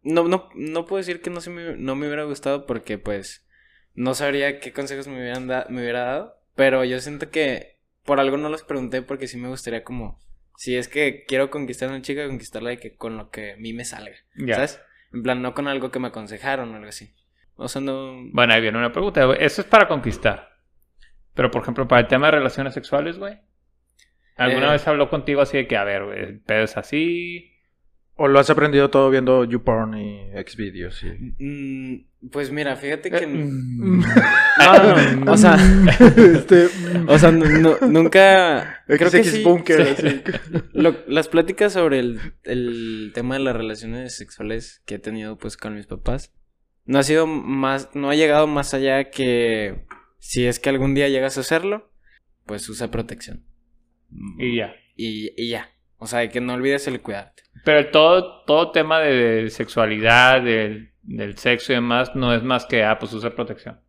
[0.08, 3.46] No, no, no puedo decir que no, se me, no me hubiera gustado porque pues
[3.94, 8.20] no sabría qué consejos me, hubieran da- me hubiera dado, pero yo siento que por
[8.20, 10.20] algo no los pregunté porque sí me gustaría como,
[10.56, 13.58] si es que quiero conquistar a una chica, conquistarla de que con lo que a
[13.58, 14.16] mí me salga.
[14.54, 14.80] ¿sabes?
[15.14, 17.14] En plan, no con algo que me aconsejaron o algo así.
[17.56, 18.14] O sea, no...
[18.32, 19.26] Bueno, ahí viene una pregunta.
[19.26, 19.40] güey.
[19.44, 20.50] Eso es para conquistar.
[21.34, 23.40] Pero, por ejemplo, para el tema de relaciones sexuales, güey.
[24.36, 24.72] ¿Alguna Eh.
[24.74, 27.57] vez habló contigo así de que, a ver, güey, el pedo es así?
[28.20, 31.04] O lo has aprendido todo viendo YouPorn y Xvideos.
[31.04, 31.44] Y...
[31.44, 33.18] Mm, pues mira, fíjate que...
[33.24, 33.98] Eh, No,
[35.18, 35.56] no, no, o sea...
[36.18, 36.68] este...
[37.08, 38.82] O sea, nu- nunca...
[38.88, 39.44] Creo que XX sí.
[39.44, 40.08] Bunker, sí.
[40.08, 40.22] así.
[40.74, 45.56] Lo- las pláticas sobre el, el tema de las relaciones sexuales que he tenido pues
[45.58, 46.34] con mis papás
[46.86, 49.86] no ha sido más, no ha llegado más allá que
[50.20, 51.92] si es que algún día llegas a hacerlo,
[52.46, 53.44] pues usa protección.
[54.40, 54.74] Y ya.
[54.96, 55.70] Y, y ya.
[55.98, 57.44] O sea, que no olvides el cuidarte.
[57.66, 62.66] Pero todo, todo tema de, de sexualidad, del, del sexo y demás, no es más
[62.66, 63.80] que, ah, pues usa protección.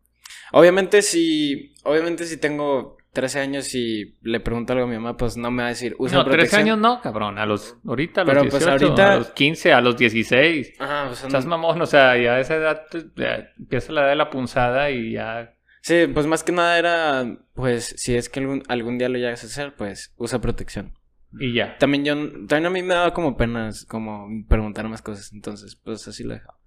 [0.52, 5.36] Obviamente si, obviamente si tengo 13 años y le pregunto algo a mi mamá, pues
[5.36, 6.62] no me va a decir usa no, 13 protección.
[6.62, 7.38] años no, cabrón.
[7.38, 10.72] A los, ahorita, a los Pero, 18, pues, ahorita- a los 15, a los 16.
[10.78, 14.02] Ajá, o sea, Estás mamón, o sea, ya a esa edad pues, ya empieza la
[14.02, 15.54] edad de la punzada y ya...
[15.82, 19.42] Sí, pues más que nada era, pues, si es que algún, algún día lo llegas
[19.44, 20.92] a hacer, pues, usa protección.
[21.38, 21.76] Y ya.
[21.78, 22.14] También yo,
[22.46, 26.34] también a mí me daba como penas, como preguntar más cosas, entonces, pues, así lo
[26.34, 26.58] dejaba.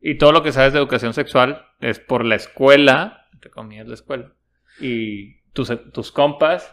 [0.00, 3.94] Y todo lo que sabes de educación sexual es por la escuela, entre comillas la
[3.94, 4.32] escuela,
[4.80, 6.72] y tus, tus compas,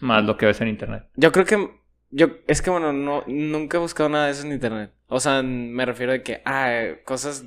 [0.00, 1.04] más lo que ves en internet.
[1.16, 1.70] Yo creo que,
[2.10, 4.92] yo, es que bueno, no, nunca he buscado nada de eso en internet.
[5.08, 7.44] O sea, me refiero a que, ah, cosas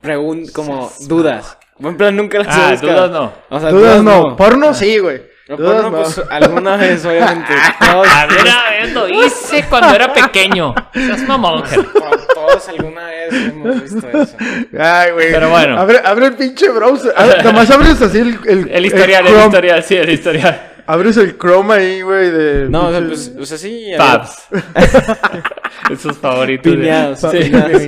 [0.00, 1.58] pregun como dudas.
[1.78, 2.92] En plan, nunca las he Ah, buscado.
[2.92, 3.56] dudas no.
[3.56, 4.36] O sea, Dudas no.
[4.36, 5.22] Porno sí, güey.
[5.48, 6.02] No, porno, no.
[6.02, 7.52] pues, alguna vez, obviamente.
[7.78, 10.74] Todos, A ver, a ver, lo hice cuando era pequeño.
[10.92, 11.62] Seas mamón,
[12.34, 14.36] todos alguna vez hemos visto eso.
[14.78, 15.30] Ay, güey.
[15.32, 15.78] Pero bueno.
[15.78, 17.14] Abre, abre el pinche browser.
[17.16, 18.38] Abre- nomás abres así el...
[18.44, 20.72] El, El historial, el, historial, sí, el historial.
[20.88, 22.66] Abres el Chrome ahí, güey, de...
[22.68, 23.90] No, o sea, pinche- pues, o sea, sí.
[23.96, 24.48] Tabs.
[25.90, 26.72] Esos favoritos.
[26.72, 27.82] de- Pineados, Sí, pineados.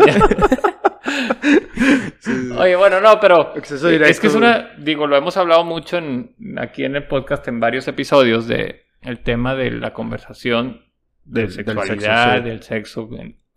[2.59, 6.35] Oye, bueno, no, pero Acceso es que es una, digo, lo hemos hablado mucho en,
[6.59, 10.83] aquí en el podcast en varios episodios de el tema de la conversación
[11.25, 13.09] de Del- del sexo, sexualidad, del sexo,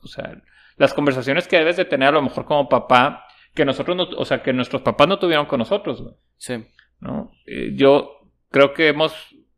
[0.04, 0.41] o sea,
[0.77, 4.25] las conversaciones que debes de tener a lo mejor como papá, que nosotros, no, o
[4.25, 6.15] sea, que nuestros papás no tuvieron con nosotros, güey.
[6.38, 6.65] Sí.
[6.99, 7.32] ¿no?
[7.45, 9.13] Eh, yo creo que hemos,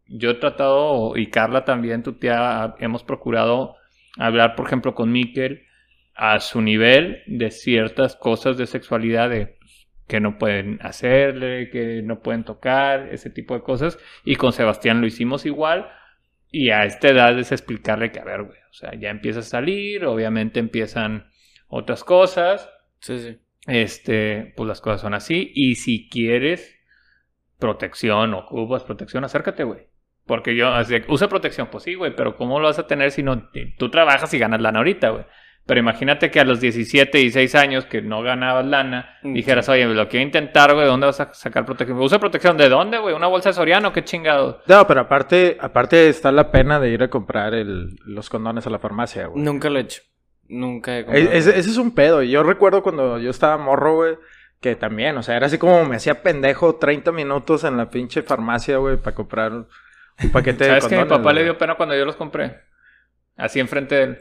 [0.08, 3.76] yo he tratado, y Carla también, tu tía, hemos procurado
[4.18, 5.64] hablar, por ejemplo, con Miquel
[6.16, 12.02] a su nivel de ciertas cosas de sexualidad de pues, que no pueden hacerle, que
[12.04, 13.98] no pueden tocar, ese tipo de cosas.
[14.24, 15.90] Y con Sebastián lo hicimos igual.
[16.52, 19.44] Y a esta edad es explicarle que, a ver, güey, o sea, ya empieza a
[19.44, 21.32] salir, obviamente empiezan
[21.68, 23.40] otras cosas Sí, sí.
[23.68, 25.52] este, pues las cosas son así.
[25.56, 26.80] Y si quieres
[27.58, 29.88] protección o ocupas protección, acércate, güey.
[30.26, 33.24] Porque yo, así, usa protección, pues sí, güey, pero ¿cómo lo vas a tener si
[33.24, 35.26] no tú trabajas y ganas lana ahorita, güey?
[35.66, 40.10] Pero imagínate que a los 17, 16 años que no ganabas lana, dijeras, oye, lo
[40.10, 41.98] quiero intentar, güey, ¿de dónde vas a sacar protección?
[42.02, 43.16] Usa protección, ¿de dónde, güey?
[43.16, 43.94] ¿Una bolsa de Soriano?
[43.94, 44.62] ¿Qué chingado?
[44.68, 48.70] No, pero aparte, aparte está la pena de ir a comprar el- los condones a
[48.70, 49.42] la farmacia, güey.
[49.42, 50.02] Nunca lo he hecho.
[50.50, 51.30] Nunca he comprado.
[51.32, 52.22] Ese, ese es un pedo.
[52.24, 54.16] Yo recuerdo cuando yo estaba morro, güey,
[54.60, 58.22] que también, o sea, era así como me hacía pendejo 30 minutos en la pinche
[58.22, 59.68] farmacia, güey, para comprar un
[60.34, 62.58] paquete de ¿Sabes que a mi condones, papá le dio pena cuando yo los compré?
[63.38, 64.18] Así enfrente de él.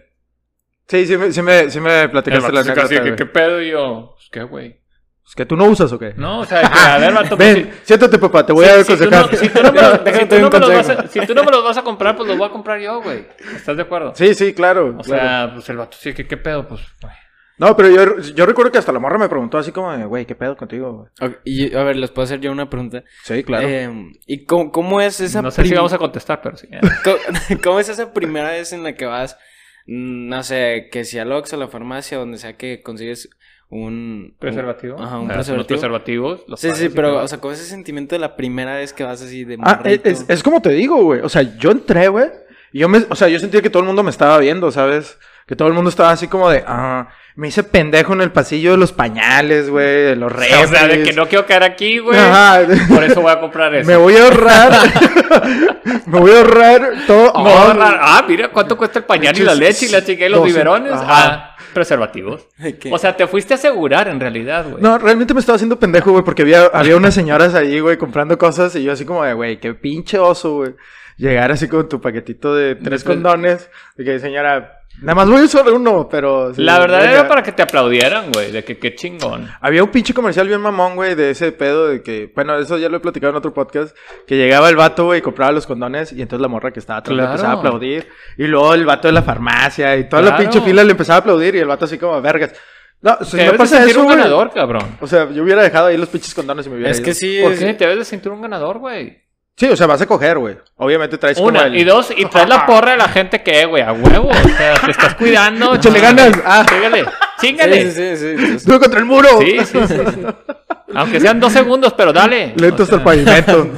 [0.88, 3.16] Sí, sí, me- sí me, sí me El platicaste vato la anécdota, ¿qué, güey.
[3.16, 3.62] ¿Qué pedo?
[3.62, 4.82] Y yo, pues, ¿qué, güey?
[5.26, 6.12] ¿Es que tú no usas o qué?
[6.16, 8.74] No, o sea, que, a ver, vato, pues, Ven, siéntate, papá, te voy Sí, a
[8.80, 9.30] aconsejar.
[9.30, 11.00] no- si tú no me los vas consejo.
[11.02, 13.00] a- si tú no me los vas a comprar, pues los voy a comprar yo,
[13.00, 13.26] güey.
[13.54, 14.12] ¿Estás de acuerdo?
[14.16, 14.96] Sí, sí, claro.
[14.98, 15.04] O claro.
[15.22, 16.66] sea, pues el vato, sí, ¿qué, qué pedo?
[16.68, 17.12] Pues, güey.
[17.58, 20.26] No, pero yo, yo recuerdo que hasta la morra me preguntó así como, de, güey,
[20.26, 20.92] ¿qué pedo contigo?
[21.20, 23.04] güey?" Ok, Y a ver, les puedo hacer yo una pregunta.
[23.22, 23.68] Sí, claro.
[23.68, 26.68] Eh, ¿Y cómo, cómo es esa No sé si vamos a contestar, pero sí.
[27.04, 27.16] ¿Cómo,
[27.62, 29.38] cómo es esa primera vez en la que vas,
[29.86, 33.28] no sé, que si al Oxxo, a la farmacia, donde sea que consigues
[33.68, 34.34] un...
[34.38, 35.00] ¿Preservativo?
[35.00, 35.56] Ajá, un O sea, preservativo.
[35.56, 36.44] Los preservativos.
[36.46, 37.22] los Sí, sí, pero, todo.
[37.24, 39.78] o sea, con ese sentimiento de la primera vez que vas así de Ah, es,
[39.84, 40.08] morrito.
[40.10, 41.20] es- es como te digo, güey.
[41.20, 42.28] O sea, yo entré, güey.
[42.72, 45.18] Y yo me, o sea, yo sentía que todo el mundo me estaba viendo, ¿sabes?
[45.46, 48.72] Que todo el mundo estaba así como de, ah, me hice pendejo en el pasillo
[48.72, 51.08] de los pañales, güey, de los O sea, de refres.
[51.08, 52.18] que no quiero caer aquí, güey.
[52.18, 52.60] Ajá.
[52.88, 53.86] Por eso voy a comprar eso.
[53.90, 54.72] Me voy a ahorrar.
[56.06, 57.32] me voy a ahorrar todo.
[57.32, 60.26] No, Ah, ra- ah, mira cuánto cuesta el pañal y la leche y la chica
[60.26, 60.92] y los 200, biberones.
[60.92, 61.06] ajá.
[61.34, 62.48] Ah, preservativos.
[62.90, 64.82] O sea, te fuiste a asegurar en realidad, güey.
[64.82, 68.36] No, realmente me estaba haciendo pendejo, güey, porque había, había unas señoras ahí, güey, comprando
[68.36, 70.74] cosas y yo así como de, güey, qué pinche oso, güey.
[71.16, 75.44] Llegar así con tu paquetito de tres condones y que, señora, nada más voy a
[75.44, 76.54] usar uno, pero...
[76.54, 77.12] sí, La verdad venga".
[77.12, 79.48] era para que te aplaudieran, güey, de que qué chingón.
[79.60, 82.88] Había un pinche comercial bien mamón, güey, de ese pedo de que, bueno, eso ya
[82.88, 86.12] lo he platicado en otro podcast, que llegaba el vato, güey, y compraba los condones
[86.12, 89.08] y entonces la morra que estaba atrás le empezaba a aplaudir y luego el vato
[89.08, 90.42] de la farmacia y toda la Claro.
[90.44, 92.52] pinche fila le empezaba a aplaudir y el vato así como, vergas.
[93.00, 94.16] No, si Te no pasa sentir eso, un güey.
[94.16, 94.96] ganador, cabrón.
[95.00, 97.04] O sea, yo hubiera dejado ahí los pinches condones y me hubiera Es ido.
[97.06, 97.74] que sí, ¿Por es- qué?
[97.74, 99.21] Te debes de sentir un ganador, güey.
[99.62, 100.56] Sí, o sea, vas a coger, güey.
[100.76, 103.64] Obviamente traes como Una, el- y dos, y traes la porra de la gente que,
[103.66, 104.28] güey, a huevo.
[104.28, 105.74] O sea, te estás cuidando.
[105.76, 106.32] Échale ganas.
[106.44, 106.66] Ah.
[106.68, 107.04] Chíngale,
[107.40, 107.90] chíngale.
[107.92, 108.36] Sí, sí, sí.
[108.46, 108.66] sí, sí.
[108.66, 109.28] ¡Duro contra el muro!
[109.40, 110.20] Sí, sí, sí, sí.
[110.96, 112.54] Aunque sean dos segundos, pero dale.
[112.56, 113.70] Lento O hasta el sea, pavimento.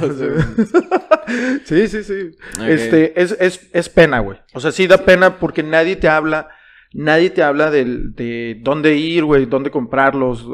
[1.65, 2.31] sí, sí, sí.
[2.67, 4.39] Este, es, es, es pena, güey.
[4.53, 6.49] O sea, sí da pena porque nadie te habla,
[6.93, 10.45] nadie te habla del, de dónde ir, güey, dónde comprarlos.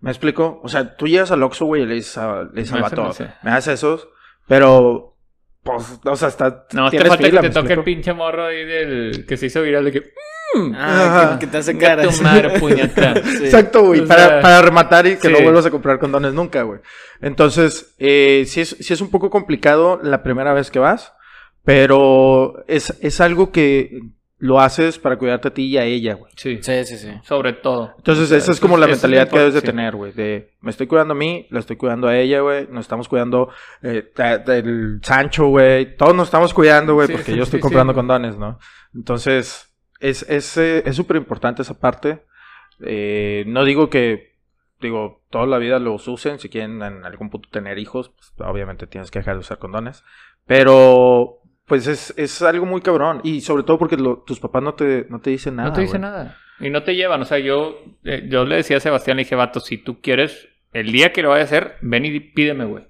[0.00, 0.60] ¿Me explico?
[0.62, 2.90] O sea, tú llegas al Oxxo, güey, y le dices, a- le dices Me hace-
[2.96, 3.24] vato, me hace.
[3.42, 4.08] me das esos,
[4.48, 5.16] pero,
[5.62, 6.66] pues, o sea, está...
[6.72, 9.46] No, te falta fila, que ¿me te toque el pinche morro ahí del que se
[9.46, 10.12] hizo viral de que.
[10.74, 11.38] Ah, Ajá.
[11.38, 12.02] que, que te hace "Chinga cara.
[12.04, 13.14] tu madre, puñeta.
[13.22, 13.44] Sí.
[13.44, 15.32] Exacto, güey, O para, sea, para rematar y que sí.
[15.34, 16.80] no vuelvas a comprar condones nunca, güey.
[17.20, 21.12] Entonces, eh, sí, es, sí es un poco complicado la primera vez que vas,
[21.64, 24.00] pero es, es algo que
[24.40, 26.32] lo haces para cuidarte a ti y a ella, güey.
[26.36, 27.10] Sí, Sí, sí, sí.
[27.24, 27.94] sobre todo.
[27.96, 30.12] Entonces, O sea, esa es como la mentalidad que debes de tener, güey.
[30.12, 32.68] De, me estoy cuidando a mí, la estoy cuidando a ella, güey.
[32.68, 33.50] Nos estamos cuidando
[33.82, 34.12] eh,
[34.46, 35.96] del Sancho, güey.
[35.96, 37.96] Todos nos estamos cuidando, güey, Sí, porque sí, yo estoy sí, comprando sí.
[37.96, 38.58] condones, ¿no?
[38.94, 42.22] Entonces, es es eh, es súper importante esa parte.
[42.80, 44.36] Eh, no digo que,
[44.80, 46.38] digo, toda la vida los usen.
[46.38, 50.04] Si quieren en algún punto tener hijos, pues, obviamente tienes que dejar de usar condones.
[50.46, 51.37] Pero,
[51.68, 53.20] pues es, es algo muy cabrón.
[53.22, 55.68] Y sobre todo porque lo- tus papás no te, no te dicen nada.
[55.68, 56.02] no te dice güey.
[56.02, 56.36] nada.
[56.60, 57.20] Y no te llevan.
[57.22, 60.48] O sea, yo, eh, yo le decía a Sebastián, le dije, vato, si tú quieres,
[60.72, 62.84] el día que lo vaya a hacer, ven y pídeme, güey.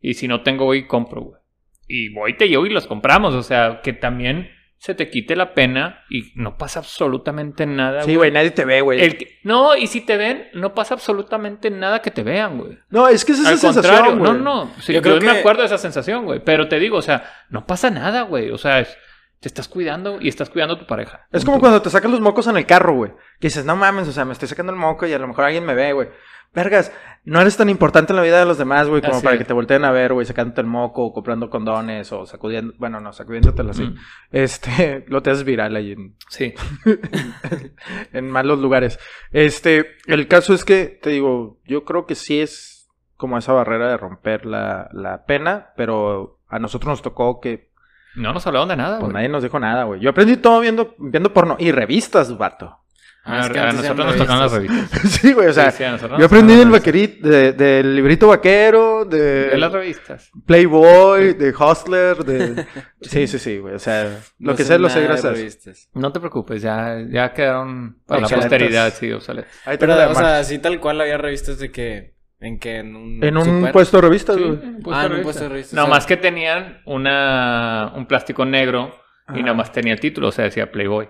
[0.00, 1.40] Y si no tengo, voy y compro, güey.
[1.88, 3.34] Y voy, te llevo y los compramos.
[3.34, 8.14] O sea, que también se te quite la pena y no pasa absolutamente nada, Sí,
[8.14, 9.16] güey, nadie te ve, güey.
[9.16, 12.78] Que- no, y si te ven, no pasa absolutamente nada que te vean, güey.
[12.90, 14.32] No, es que es esa Al sensación, güey.
[14.32, 14.70] no, no.
[14.80, 16.40] Sí, Yo yo creo me que- acuerdo de esa sensación, güey.
[16.44, 18.50] Pero te digo, o sea, no pasa nada, güey.
[18.50, 18.96] O sea, es-
[19.40, 21.26] te estás cuidando y estás cuidando a tu pareja.
[21.30, 23.12] Es como cuando te sacan los mocos en el carro, güey.
[23.38, 25.44] Que dices, no mames, o sea, me estoy sacando el moco y a lo mejor
[25.44, 26.08] alguien me ve, güey.
[26.54, 26.90] Vergas,
[27.24, 29.40] no eres tan importante en la vida de los demás, güey, como Así para es.
[29.40, 32.98] que te volteen a ver, güey, sacándote el moco, o comprando condones, o sacudiendo, bueno,
[32.98, 33.82] no, sacudiéndotelo así.
[33.84, 33.96] Mm.
[34.32, 36.54] Este, lo te haces viral ahí en, Sí.
[38.12, 38.98] en malos lugares.
[39.32, 43.88] Este, el caso es que, te digo, yo creo que sí es como esa barrera
[43.88, 47.70] de romper la, la pena, pero a nosotros nos tocó que,
[48.16, 50.00] No nos hablaban de nada, pues nadie nos dijo nada, güey.
[50.00, 52.66] Yo aprendí todo viendo, viendo porno y revistas, vato.
[52.66, 52.80] A,
[53.28, 55.00] Ah, es que a nosotros nos tocan las revistas.
[55.10, 59.48] sí, güey, o sea, Sí, sí, yo aprendí del vaquerito, de- del librito vaquero, de,
[59.48, 60.30] De las revistas.
[60.46, 62.64] Playboy, de Hustler, de...
[63.02, 64.04] Sí, sí, sí, güey, o sea,
[64.38, 65.36] lo No que sé lo sé gracias.
[65.36, 65.88] revistas.
[65.92, 69.50] No te preocupes, ya, ya quedaron para la posteridad, sí, obsoletas.
[69.64, 72.15] Ahí Pero, o sea, así tal cual había revistas de que.
[72.38, 73.24] En que en un.
[73.24, 74.52] en un super- puesto de revistas, Sí, güey.
[74.56, 75.22] un puesto Ah, de en un revista.
[75.24, 75.74] puesto de revistas.
[75.74, 78.94] No o sea, más que tenían una, un plástico negro
[79.34, 81.08] y nada más tenía el título, o sea, decía Playboy,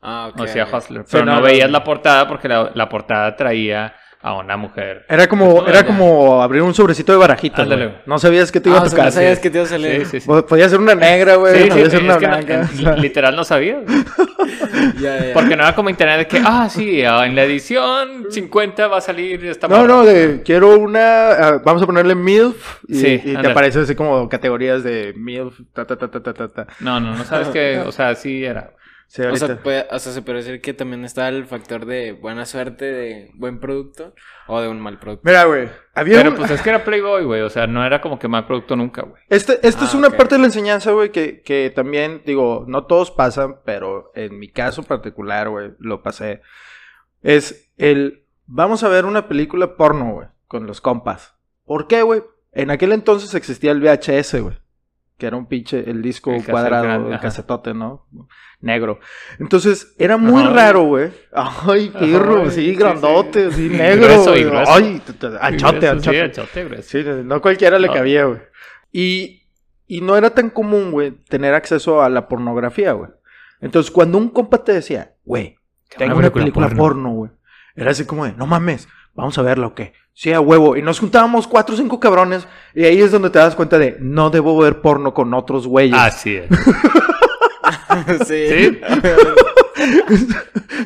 [0.00, 0.40] Ah, ok.
[0.40, 0.74] o decía ok.
[0.74, 1.04] Hustler.
[1.10, 1.72] Pero no, no, no, veías no.
[1.78, 5.04] la portada porque la, la portada traía a una mujer.
[5.08, 7.94] Era como, Pues era como abrir un sobrecito de barajitas, Ándale, güey.
[7.96, 8.02] güey.
[8.06, 9.04] No sabías que te iba Ah, a tocar.
[9.06, 10.04] no sabías que te iba a salir.
[10.06, 10.26] Sí, sí, sí.
[10.28, 11.54] Po- Podía ser una negra, güey.
[11.56, 13.80] Sí, sí, podía ser una no- literal no sabía.
[15.34, 18.98] Porque no era como internet de que, ah, sí, ah, en la edición 50 va
[18.98, 23.20] a salir esta No, no, de quiero una, ah, vamos a ponerle MILF y, Sí,
[23.24, 26.66] y te aparece así como categorías de MILF, ta, ta, ta, ta, ta, ta, ta.
[26.80, 28.70] No, no, no sabes que, o sea, sí era.
[29.14, 32.12] Sí, O sea, puede, o sea, se puede decir que también está el factor de
[32.12, 34.14] buena suerte, de buen producto
[34.46, 35.20] o de un mal producto.
[35.26, 38.00] Mira, güey, había Pero un- pues es que era Playboy, güey, o sea, no era
[38.00, 39.22] como que mal producto nunca, güey.
[39.28, 42.86] Este, esto es Ah, una parte de la enseñanza, güey, que, que también, digo, no
[42.86, 46.40] todos pasan, pero en mi caso particular, güey, lo pasé.
[47.20, 51.34] Es el, vamos a ver una película porno, güey, con los compas.
[51.66, 52.22] ¿Por qué, güey?
[52.52, 54.56] En aquel entonces existía el VHS, güey.
[55.18, 58.06] Que era un pinche, el disco El cuadrado, grande, el casetote, ¿no?
[58.60, 58.98] Negro.
[59.38, 60.52] Entonces, era muy Ajá.
[60.52, 61.10] raro, güey.
[61.32, 63.68] Ay, perro, Ajá, sí, grandote, sí.
[63.68, 64.06] negro.
[64.06, 64.72] grueso, y grueso.
[64.72, 65.02] Ay,
[65.40, 66.16] anchote, anchote.
[66.16, 66.82] Sí, anchote.
[66.82, 67.94] Sí, no cualquiera le No.
[67.94, 68.40] cabía, güey.
[68.92, 69.42] Y,
[69.86, 73.10] y no era tan común, güey, tener acceso a la pornografía, güey.
[73.60, 75.56] Entonces, cuando un compa te decía, güey,
[75.96, 77.30] tengo una película, porno, güey.
[77.76, 79.92] Era así como de, no mames, vamos a verla o qué.
[80.14, 80.76] Sí, a huevo.
[80.76, 82.46] Y nos juntábamos cuatro o cinco cabrones.
[82.74, 85.98] Y ahí es donde te das cuenta de, no debo ver porno con otros güeyes.
[85.98, 86.48] Así es.
[88.26, 88.46] sí.
[88.48, 88.80] ¿Sí?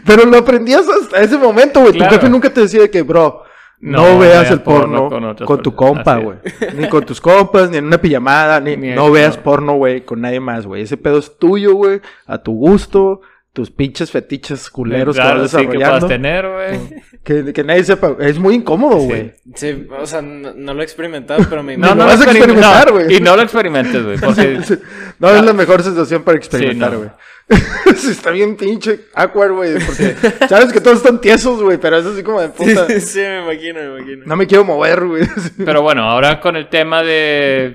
[0.06, 1.92] Pero lo aprendías hasta ese momento, güey.
[1.92, 2.10] Claro.
[2.10, 3.42] Tu jefe nunca te decía de que, bro,
[3.78, 6.38] no, No veas el porno, porno con, tu compa, güey.
[6.74, 9.42] Ni con tus compas, ni en una pijamada, ni, Ni no veas no.
[9.42, 10.82] porno, güey, con nadie más, güey.
[10.82, 13.20] Ese pedo es tuyo, güey, a tu gusto,
[13.56, 16.06] tus pinches fetiches culeros Claro, que vas sí, que puedas desarrollando.
[16.08, 17.02] tener, güey.
[17.24, 18.14] que, que nadie sepa.
[18.20, 19.32] Es muy incómodo, güey.
[19.54, 22.02] Sí, o sea, no, no lo he experimentado, pero me No, imagino.
[22.04, 23.16] no vas a experim- experimentar, no, güey.
[23.16, 24.18] Y no lo experimentes, güey.
[24.18, 24.60] Porque
[25.18, 26.98] No es la mejor sensación para experimentar, no.
[26.98, 27.10] güey.
[27.96, 29.74] Sí, está bien pinche awkward, güey.
[29.86, 30.14] Porque
[30.48, 32.86] sabes que todos están tiesos, güey, pero es así como de puta.
[32.88, 34.22] Sí, sí, me imagino, me imagino.
[34.26, 35.22] No me quiero mover, güey.
[35.64, 37.74] Pero bueno, ahora con el tema de.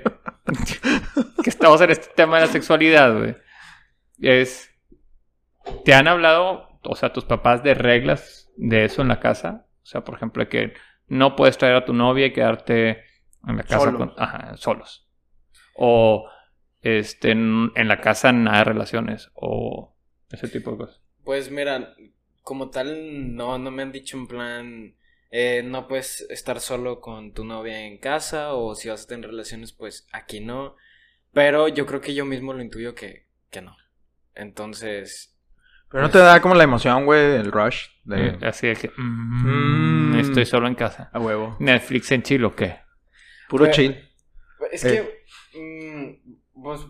[1.42, 3.34] que estamos en este tema de la sexualidad, güey.
[4.20, 4.68] Es.
[5.84, 9.66] ¿Te han hablado, o sea, tus papás de reglas de eso en la casa?
[9.82, 10.74] O sea, por ejemplo, que
[11.08, 13.04] no puedes traer a tu novia y quedarte
[13.46, 13.98] en la casa Solo.
[13.98, 14.12] con.
[14.16, 15.08] Ajá, solos.
[15.74, 16.28] O.
[16.80, 19.30] Este, en, en la casa nada de relaciones.
[19.34, 19.94] O
[20.30, 21.00] ese tipo de cosas.
[21.24, 21.94] Pues mira,
[22.42, 24.96] como tal, no, no me han dicho en plan,
[25.30, 29.30] eh, no puedes estar solo con tu novia en casa o si vas a tener
[29.30, 30.76] relaciones, pues aquí no.
[31.32, 33.76] Pero yo creo que yo mismo lo intuyo que, que no.
[34.34, 35.31] Entonces,
[35.92, 38.28] Pero no te da como la emoción, güey, el rush de...
[38.28, 38.88] Eh, Así de que.
[38.96, 40.18] mm, Mm.
[40.20, 41.10] Estoy solo en casa.
[41.12, 41.56] A huevo.
[41.60, 42.76] Netflix en Chile o qué?
[43.48, 43.96] Puro chill.
[44.70, 45.08] es Eh.
[45.52, 46.80] que, mm, pues,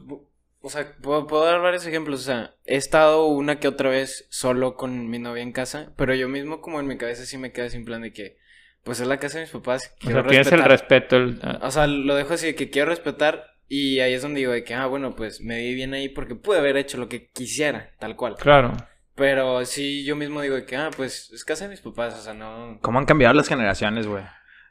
[0.61, 2.21] o sea, puedo, puedo dar varios ejemplos.
[2.21, 6.15] O sea, he estado una que otra vez solo con mi novia en casa, pero
[6.15, 8.39] yo mismo como en mi cabeza sí me queda sin plan de que,
[8.85, 9.93] pues es la casa de mis papás.
[9.97, 11.17] O quiero sea, tienes el respeto.
[11.17, 14.41] el- ah, O sea, lo dejo así de que quiero respetar y ahí es donde
[14.41, 17.09] digo de que, ah, bueno, pues me vi bien ahí porque pude haber hecho lo
[17.09, 18.37] que quisiera, tal cual.
[18.37, 18.73] claro.
[19.15, 22.35] Pero sí, yo mismo digo que, ah, pues es casa de mis papás, o sea,
[22.35, 22.79] no...
[22.81, 24.25] ¿Cómo han cambiado las generaciones, güey?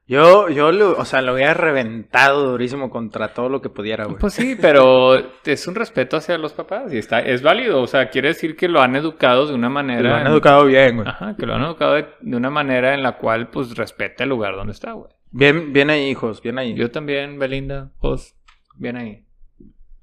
[0.07, 4.17] Yo, yo, lo, o sea, lo había reventado durísimo contra todo lo que pudiera, güey.
[4.17, 5.15] Pues sí, pero
[5.45, 7.81] es un respeto hacia los papás y está, es válido.
[7.81, 10.01] O sea, quiere decir que lo han educado de una manera.
[10.01, 11.07] lo han educado bien, güey.
[11.07, 14.29] Ajá, que lo han educado de, de una manera en la cual, pues, respeta el
[14.31, 15.11] lugar donde está, güey.
[15.29, 16.73] Bien, bien ahí, hijos, bien ahí.
[16.73, 18.35] Yo también, Belinda, vos,
[18.75, 19.25] bien ahí.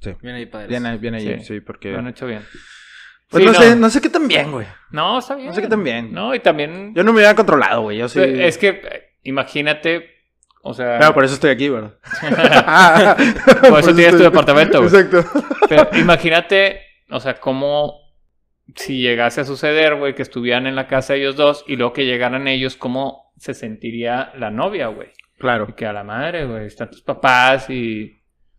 [0.01, 0.13] Sí.
[0.23, 0.69] Bien ahí, padres.
[0.71, 1.45] Bien ahí, bien ahí, Sí.
[1.45, 1.93] sí, porque...
[1.93, 2.43] Lo han hecho bien.
[3.31, 3.59] Pues Sí, no, no.
[3.59, 4.67] sé, no sé qué tan bien, güey.
[4.91, 5.49] No, está bien.
[5.49, 6.13] No sé qué tan bien.
[6.13, 6.95] No, y también.
[6.95, 7.99] Yo no me hubiera controlado, güey.
[7.99, 8.21] Yo sí.
[8.21, 8.81] Es que,
[9.23, 10.11] imagínate,
[10.63, 10.99] o sea.
[10.99, 11.95] Claro, por eso estoy aquí, ¿verdad?
[13.69, 14.95] Por eso tienes tu departamento, güey.
[14.95, 15.25] Exacto.
[15.69, 18.09] Pero imagínate, o sea, cómo
[18.77, 22.05] si llegase a suceder, güey, que estuvieran en la casa ellos dos y luego que
[22.05, 25.09] llegaran ellos, cómo se sentiría la novia, güey.
[25.39, 25.67] Claro.
[25.69, 28.15] Y que a la madre, güey, están tus papás y...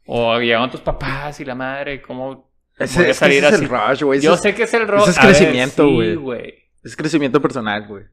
[0.05, 2.48] O llegaron tus papás y la madre, cómo...
[2.79, 4.19] Ese, voy a es, que salir ese es el rush, güey.
[4.21, 6.55] Yo sé que es el ese es crecimiento, güey.
[6.83, 8.05] Es crecimiento personal, güey.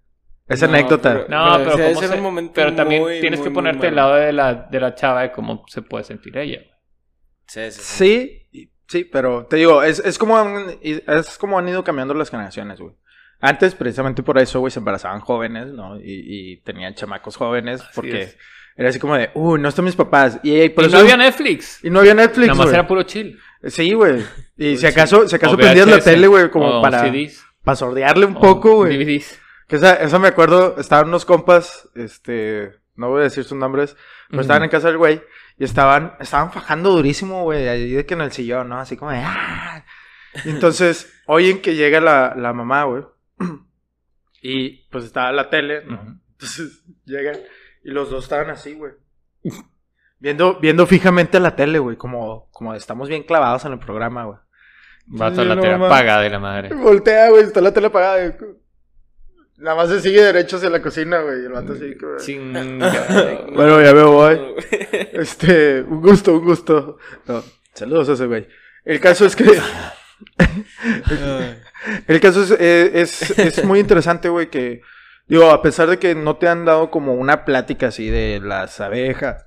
[0.49, 1.13] Es No, anécdota.
[1.13, 3.97] pero- No, pero, ser se- un momento pero también muy, tienes muy, que ponerte al
[3.97, 6.59] lado de la, de la chava de cómo se puede sentir ella.
[6.59, 6.71] güey.
[7.49, 7.83] Sí, sí, sí.
[7.83, 12.15] Sí, y- sí, pero te digo, es, es como han, es como han ido cambiando
[12.15, 12.95] las generaciones, güey.
[13.41, 15.99] Antes, precisamente por eso, güey, se embarazaban jóvenes, ¿no?
[16.01, 18.39] Y, y tenían chamacos jóvenes, Así porque es.
[18.77, 20.41] era así como de, uy, no están mis papás.
[20.43, 21.85] Y, y por y eso- no había Netflix.
[21.85, 22.75] y no había Netflix, Nada más güey.
[22.79, 23.39] era puro chill.
[23.69, 24.25] Sí, güey.
[24.59, 28.37] Y si acaso, si acaso prendías la tele, güey, como para, CDs, para sordearle un
[28.37, 28.97] o poco, güey.
[28.97, 29.39] DVDs.
[29.69, 33.97] Que esa, esa me acuerdo, estaban unos compas, este, no voy a decir sus nombres,
[34.31, 35.21] pero estaban en casa del güey
[35.59, 38.79] y estaban, estaban fajando durísimo, güey, ahí de que en el sillón, ¿no?
[38.79, 39.85] Así como de, ¡ah!
[40.45, 43.05] Y entonces, oyen que llega la, la mamá, güey,
[44.41, 46.19] y pues estaba la tele, ¿no?
[46.33, 47.37] Entonces llegan
[47.85, 48.93] y los dos estaban así, güey.
[50.19, 54.39] Viendo, viendo fijamente la tele, güey, como, como estamos bien clavados en el programa, güey.
[55.21, 56.75] Va Sí, toda la no tele apagada de la madre.
[56.75, 58.29] Voltea, güey, está la tele apagada.
[58.29, 58.57] güey.
[59.59, 61.45] Nada más se sigue derecho hacia la cocina, güey.
[61.45, 62.19] El vato así, güey.
[62.19, 62.63] Chinga.
[63.55, 64.41] Bueno, ya me voy.
[65.13, 66.99] Este, un gusto, un gusto.
[67.27, 67.43] No,
[67.73, 68.47] saludos a ese güey.
[68.85, 69.45] El caso es que.
[72.07, 74.83] el caso es, eh, es, es muy interesante, güey, que.
[75.27, 78.81] Digo, a pesar de que no te han dado como una plática así de las
[78.81, 79.47] abejas.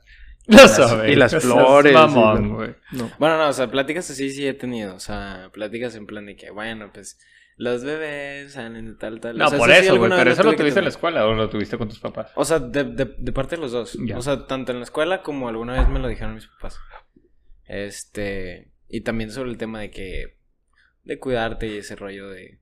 [0.56, 2.76] Las- abejas, y las flores, mamón, güey.
[2.91, 3.12] No.
[3.20, 4.95] Bueno, no, o sea, pláticas así sí he tenido.
[4.95, 7.20] O sea, pláticas en plan de que, bueno, pues,
[7.56, 9.38] los bebés salen de tal, tal.
[9.38, 10.10] No, o sea, por eso, güey.
[10.10, 12.32] Pero eso lo tuviste en la escuela o lo tuviste con tus papás.
[12.36, 13.97] O sea, de, de, de parte de los dos.
[14.16, 16.80] O sea, tanto en la escuela como alguna vez me lo dijeron mis papás.
[17.66, 18.72] Este.
[18.88, 20.38] Y también sobre el tema de que.
[21.04, 22.59] De cuidarte y ese rollo de.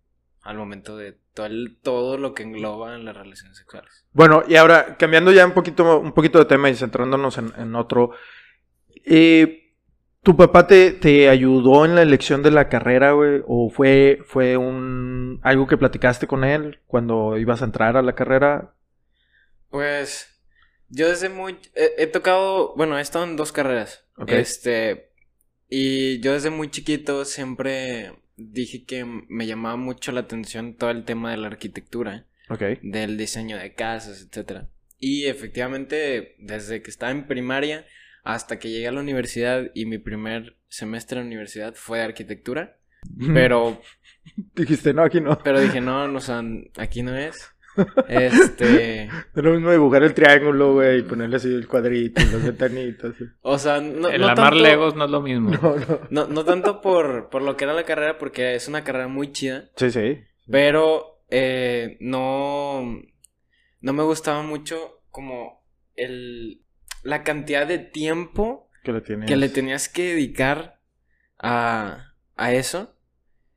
[0.48, 4.06] Al momento de todo, el- todo lo que engloba en las relaciones sexuales.
[4.14, 7.76] Bueno, y ahora, cambiando ya un poquito, un poquito de tema y centrándonos en, en
[7.76, 8.12] otro.
[9.06, 9.64] eh,
[10.24, 13.42] ¿Tu papá te, te ayudó en la elección de la carrera, güey?
[13.48, 18.14] ¿O fue, fue un algo que platicaste con él cuando ibas a entrar a la
[18.16, 18.74] carrera?
[19.70, 20.28] Pues.
[20.90, 21.58] Yo desde muy.
[21.76, 22.74] He, he tocado.
[22.76, 24.06] Bueno, he estado en dos carreras.
[24.28, 25.12] Este.
[25.70, 31.04] Y yo desde muy chiquito siempre dije que me llamaba mucho la atención todo el
[31.04, 32.26] tema de la arquitectura.
[32.50, 32.62] Ok.
[32.82, 34.70] del diseño de casas, etcétera.
[35.00, 37.86] Y efectivamente, desde que estaba en primaria
[38.24, 42.78] hasta que llegué a la universidad y mi primer semestre en universidad fue de arquitectura,
[43.34, 43.82] pero
[44.56, 45.38] Dijiste, no, aquí no.
[45.44, 46.42] pero dije, no, no, o sea,
[46.78, 47.50] aquí no es.
[48.08, 49.04] Este,
[49.36, 53.14] Es lo mismo dibujar el triángulo, güey, y ponerle así el cuadrito y las ventanitas.
[53.18, 53.26] sí.
[53.42, 55.50] o sea, no, El no tanto, Legos no es lo mismo.
[55.52, 56.00] No, no.
[56.10, 59.32] no, no tanto por, por lo que era la carrera, porque es una carrera muy
[59.32, 60.20] chida, Sí, sí.
[60.50, 63.02] pero eh, no,
[63.82, 65.64] no me gustaba mucho como
[65.96, 66.62] el,
[67.04, 70.80] la cantidad de tiempo Que le que le tenías que dedicar
[71.40, 72.94] a, a eso.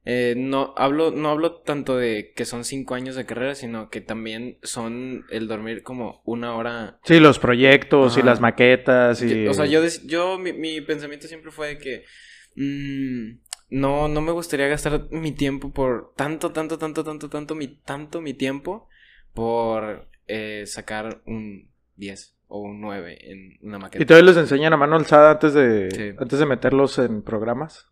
[0.07, 4.01] Eh, no, hablo, no hablo tanto de que son cinco años de carrera, sino que
[4.01, 6.99] también son el dormir como una hora.
[7.05, 9.45] Sí, los proyectos y las maquetas y...
[9.45, 12.05] Yo- o sea, yo, yo mi, mi pensamiento siempre fue de que
[12.57, 13.39] mm,
[13.71, 18.21] no, no me gustaría gastar mi tiempo por tanto, tanto, tanto, tanto, tanto, mi, tanto
[18.21, 18.89] mi tiempo
[19.35, 24.03] por eh, sacar un 10 o un 9 en una maqueta.
[24.03, 26.17] ¿Y todavía les enseñan a mano alzada antes de, Sí.
[26.19, 27.87] antes de meterlos en programas?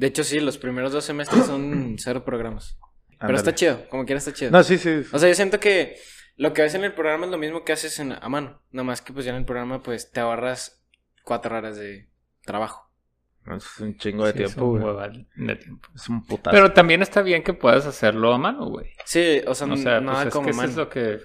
[0.00, 2.78] De hecho, sí, los primeros dos semestres son cero programas.
[3.20, 4.50] Pero está chido, como quiera está chido.
[4.50, 5.02] No, sí, sí.
[5.12, 5.96] O sea, yo siento que
[6.36, 8.62] lo que ves en el programa es lo mismo que haces en, a mano.
[8.70, 10.82] Nada más que pues ya en el programa pues te ahorras
[11.22, 12.08] cuatro horas de
[12.46, 12.90] trabajo.
[13.54, 14.82] Es un chingo de Sí, tiempo, güey.
[14.82, 15.86] hueval de tiempo.
[15.94, 16.54] Es un putazo.
[16.54, 18.92] Pero también está bien que puedas hacerlo a mano, güey.
[19.04, 21.20] Sí, o sea, O sea, nada pues es como que eso es lo que...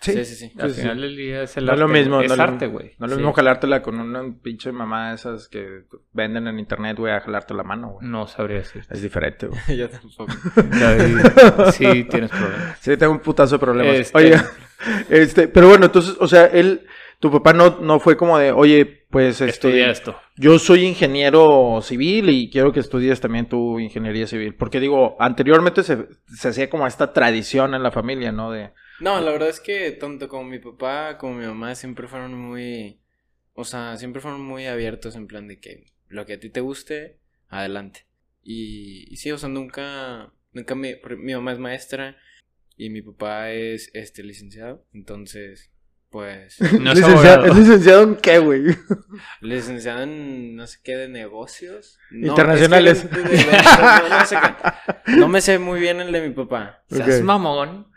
[0.00, 0.52] sí, Sí, sí, sí.
[0.58, 0.80] Al sí.
[0.82, 1.80] final del día es el No es arte.
[1.80, 2.16] lo mismo.
[2.16, 2.28] güey.
[2.28, 2.86] no Es lo- arte, güey.
[2.98, 3.22] No es lo Sí.
[3.22, 7.54] mismo jalártela con una pinche mamá de esas que venden en internet, güey, a jalarte
[7.54, 8.06] la mano, güey.
[8.08, 8.82] No sabría decir.
[8.90, 9.60] Es diferente, güey.
[9.76, 10.26] Yo tampoco.
[11.72, 12.78] Sí, tienes problemas.
[12.80, 13.94] Sí, tengo un putazo de problemas.
[13.96, 14.34] Este- Oye,
[15.10, 16.86] este, pero bueno, entonces, o sea, él,
[17.20, 20.20] tu papá no, no fue como de, oye, pues Estudia este, esto.
[20.36, 24.54] yo soy ingeniero civil y quiero que estudies también tu ingeniería civil.
[24.54, 28.50] Porque digo, anteriormente se, se hacía como esta tradición en la familia, ¿no?
[28.50, 32.34] De, No, la verdad es que tanto como mi papá como mi mamá siempre fueron
[32.34, 32.98] muy,
[33.54, 36.60] o sea, siempre fueron muy abiertos en plan de que lo que a ti te
[36.60, 37.18] guste,
[37.48, 38.06] adelante.
[38.42, 42.16] Y, y sí, o sea, nunca, nunca mi, por- mi mamá es maestra
[42.76, 45.70] y mi papá es, este, licenciado, entonces,
[46.10, 47.46] pues, No es licenciado.
[47.46, 48.62] ¿es licenciado en qué, güey?
[49.40, 51.98] licenciado en no sé qué de negocios.
[52.10, 53.04] No, Internacionales.
[53.04, 55.12] es que de- de- de- no, no sé qué.
[55.16, 56.84] No me sé muy bien el de mi papá.
[56.88, 57.24] Seas Ok.
[57.24, 57.88] mamón.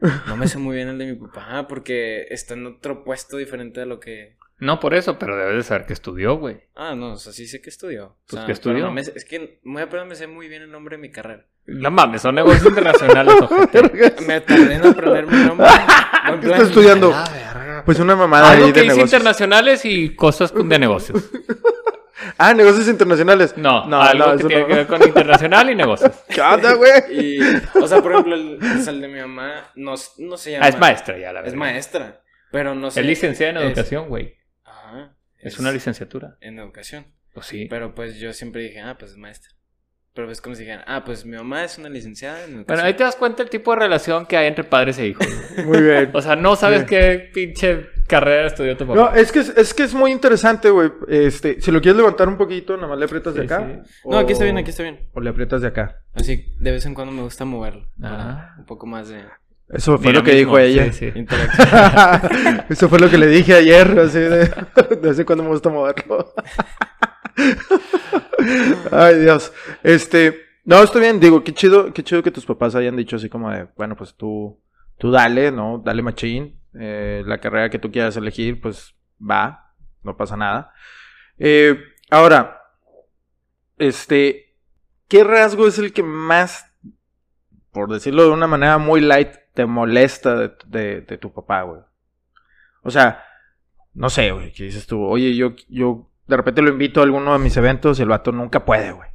[0.00, 3.80] No me sé muy bien el de mi papá porque está en otro puesto diferente
[3.80, 4.36] de lo que...
[4.60, 6.60] No por eso, pero debes de saber que estudió, güey.
[6.74, 8.06] Ah, no, o sea, sí sé que estudió.
[8.06, 8.84] O Pues, sea, ¿qué estudió?
[8.84, 11.10] no me sé- es que muy apenas me sé muy bien el nombre de mi
[11.12, 11.46] carrera.
[11.66, 14.14] No mames, son negocios internacionales, ojete.
[14.26, 15.66] Me tardé en aprender mi nombre.
[16.40, 17.12] ¿Qué está estudiando?
[17.14, 17.82] Ah.
[17.84, 19.12] Pues una mamada Algo ahí que de dice negocios.
[19.20, 21.30] internacionales y cosas de negocios.
[22.38, 23.54] Ah, negocios internacionales.
[23.56, 24.68] No, No, algo no, que tiene no.
[24.68, 26.12] que ver con internacional y negocios.
[26.28, 26.92] ¿Qué onda, güey?
[27.10, 27.38] Y,
[27.80, 28.58] o sea, por ejemplo, el,
[28.88, 30.66] el de mi mamá no, no se llama...
[30.66, 31.48] Ah, es maestra ya, la verdad.
[31.48, 33.00] Es maestra, pero no sé...
[33.00, 34.36] Es licenciada en es- educación, güey.
[34.64, 35.14] Ajá.
[35.38, 36.36] Es una licenciatura.
[36.40, 37.06] En educación.
[37.32, 37.66] Pues sí.
[37.70, 39.50] Pero pues yo siempre dije, ah, pues es maestra.
[40.14, 42.64] Pero pues como si dijeran, ah, pues mi mamá es una licenciada en educación.
[42.66, 45.24] Bueno, ahí te das cuenta el tipo de relación que hay entre padres e hijos.
[45.64, 46.10] Muy bien.
[46.12, 46.86] O sea, no sabes Sí.
[46.86, 48.98] qué pinche carrera estudió tu papá.
[48.98, 50.90] No, es que es, es que es muy interesante, güey.
[51.06, 53.82] Este, si lo quieres levantar un poquito, nada más le aprietas de acá.
[53.84, 53.90] sí.
[54.04, 55.08] o- No, aquí está bien, aquí está bien.
[55.14, 56.00] O le aprietas de acá.
[56.14, 57.86] Así, de vez en cuando me gusta moverlo.
[58.02, 58.54] Ah.
[58.58, 59.22] Un poco más de
[59.68, 60.92] Eso fue lo que dijo ella.
[60.92, 61.18] sí, sí.
[61.18, 62.64] interacción.
[62.68, 64.38] Eso fue lo que le dije ayer, así de,
[64.90, 66.32] de vez en cuando me gusta moverlo.
[68.90, 69.52] Ay, Dios.
[69.82, 70.34] Este,
[70.64, 73.50] no, está bien, digo, qué chido, qué chido que tus papás hayan dicho así como
[73.50, 74.58] de, bueno, pues tú,
[74.98, 75.82] tú dale, ¿no?
[75.84, 76.58] Dale machín.
[76.78, 80.72] Eh, la carrera que tú quieras elegir, pues va, no pasa nada.
[81.38, 81.76] Eh,
[82.08, 82.62] ahora,
[83.78, 84.56] este,
[85.08, 86.72] ¿qué rasgo es el que más,
[87.72, 91.80] por decirlo de una manera muy light, te molesta de, tu papá, güey?
[92.82, 93.24] O sea,
[93.94, 95.02] no sé, güey, ¿qué dices tú?
[95.02, 98.30] Oye, yo, yo de repente lo invito a alguno de mis eventos y el vato
[98.30, 99.08] nunca puede, güey.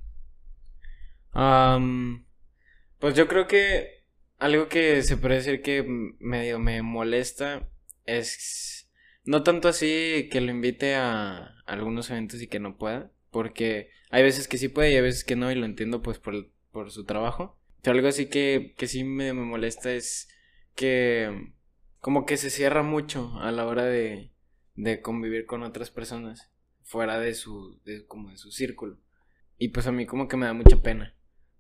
[3.00, 4.03] Pues yo creo que
[4.44, 5.86] algo que se puede decir que
[6.20, 7.70] medio me molesta
[8.06, 8.92] es
[9.24, 14.22] no tanto así que lo invite a algunos eventos y que no pueda, porque hay
[14.22, 16.92] veces que sí puede y hay veces que no y lo entiendo pues por, por
[16.92, 17.58] su trabajo.
[17.82, 20.28] Pero algo así que, que sí me, me molesta es
[20.76, 21.54] que
[22.00, 24.34] como que se cierra mucho a la hora de,
[24.76, 29.00] de convivir con otras personas fuera de su, de, como de su círculo.
[29.58, 31.16] Y pues a mí como que me da mucha pena.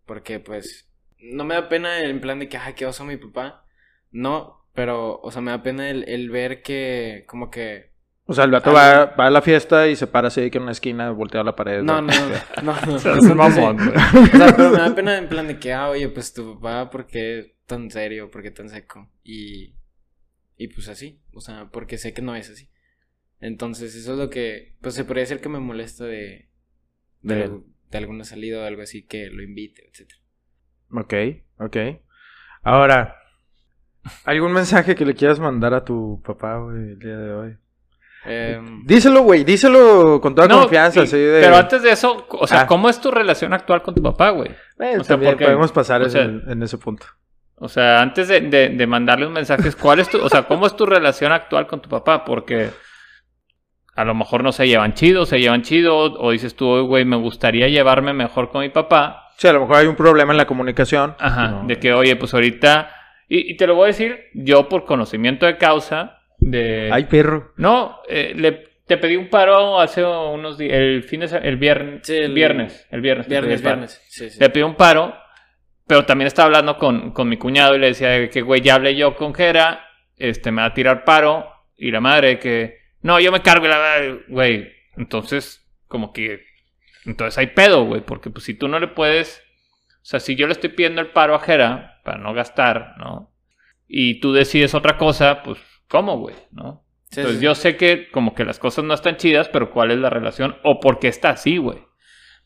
[0.05, 0.89] Porque pues
[1.23, 3.65] no me da pena en plan de que, ay, qué oso mi papá.
[4.11, 7.91] No, pero, o sea, me da pena el, el ver que como que...
[8.25, 10.63] O sea, el vato va, va a la fiesta y se para así que en
[10.63, 11.83] una esquina, voltea la pared.
[11.83, 12.29] No, no, no,
[12.63, 12.73] no.
[12.85, 13.97] no, no, mamón, no güey.
[13.97, 16.89] O sea, pero me da pena en plan de que, ah, oye, pues tu papá,
[16.89, 18.31] ¿por qué tan serio?
[18.31, 19.09] ¿Por qué tan seco?
[19.23, 19.75] Y,
[20.55, 22.69] y pues así, o sea, porque sé que no es así.
[23.41, 26.49] Entonces, eso es lo que, pues se podría decir que me molesta de,
[27.21, 27.61] de, De
[27.93, 30.22] de alguna salida o algo así que lo invite, etcétera.
[30.91, 31.13] Ok,
[31.59, 31.77] ok.
[32.63, 33.15] Ahora,
[34.25, 37.57] ¿algún mensaje que le quieras mandar a tu papá, güey, el día de hoy?
[38.25, 41.41] Em, Díselo, güey, díselo con toda No, confianza, y- así de...
[41.41, 42.67] Pero antes de eso, o sea, Ah.
[42.67, 44.49] ¿cómo es tu relación actual con tu papá, güey?
[44.79, 47.05] Eh, o sea, porque- podemos pasar o en- sea- en ese punto.
[47.55, 50.65] O sea, antes de, de, de mandarle un mensaje, ¿cuál es tu, o sea, cómo
[50.67, 52.23] es tu relación actual con tu papá?
[52.25, 52.69] Porque
[53.95, 57.05] a lo mejor no se llevan chido, se llevan chido, o dices tú, "Oye, güey,
[57.05, 59.22] me gustaría llevarme mejor con mi papá.
[59.37, 61.15] Sí, a lo mejor hay un problema en la comunicación.
[61.19, 61.67] Ajá, No.
[61.67, 62.95] de que, oye, pues ahorita,
[63.27, 66.89] y, y te lo voy a decir yo por conocimiento de causa, de...
[66.91, 67.53] Ay, perro.
[67.57, 68.51] No, eh, le,
[68.85, 72.87] te pedí un paro hace unos días, el fin de el viernes, Sí, el- viernes,
[72.91, 73.25] el viernes.
[73.27, 74.01] pedí viernes, el viernes.
[74.09, 74.39] Sí, sí.
[74.39, 75.15] Le pidió un paro,
[75.87, 78.75] pero también estaba hablando con, con mi cuñado y le decía de que, güey, ya
[78.75, 79.85] hablé yo con Jera,
[80.17, 83.69] este, me va a tirar paro, y la madre que, no, yo me cargo y
[83.69, 86.41] la madre, güey, entonces, como que,
[87.05, 89.41] entonces hay pedo, güey, porque pues si tú no le puedes,
[90.01, 93.33] o sea, si yo le estoy pidiendo el paro a Jera para no gastar, ¿no?
[93.87, 96.35] Y tú decides otra cosa, pues, ¿cómo, güey?
[96.51, 96.85] ¿No?
[97.11, 97.45] Sí, Entonces sí.
[97.45, 100.57] yo sé que como que las cosas no están chidas, pero ¿cuál es la relación?
[100.63, 101.77] ¿O por qué está así, güey?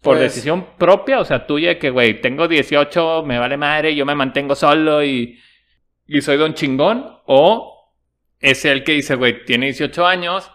[0.02, 1.20] ¿Por Pues- decisión propia?
[1.20, 5.40] O sea, tuya que, güey, tengo 18, me vale madre, yo me mantengo solo y,
[6.06, 7.06] y soy don chingón.
[7.26, 7.94] ¿O
[8.40, 10.52] es el que dice, güey, tiene 18 años,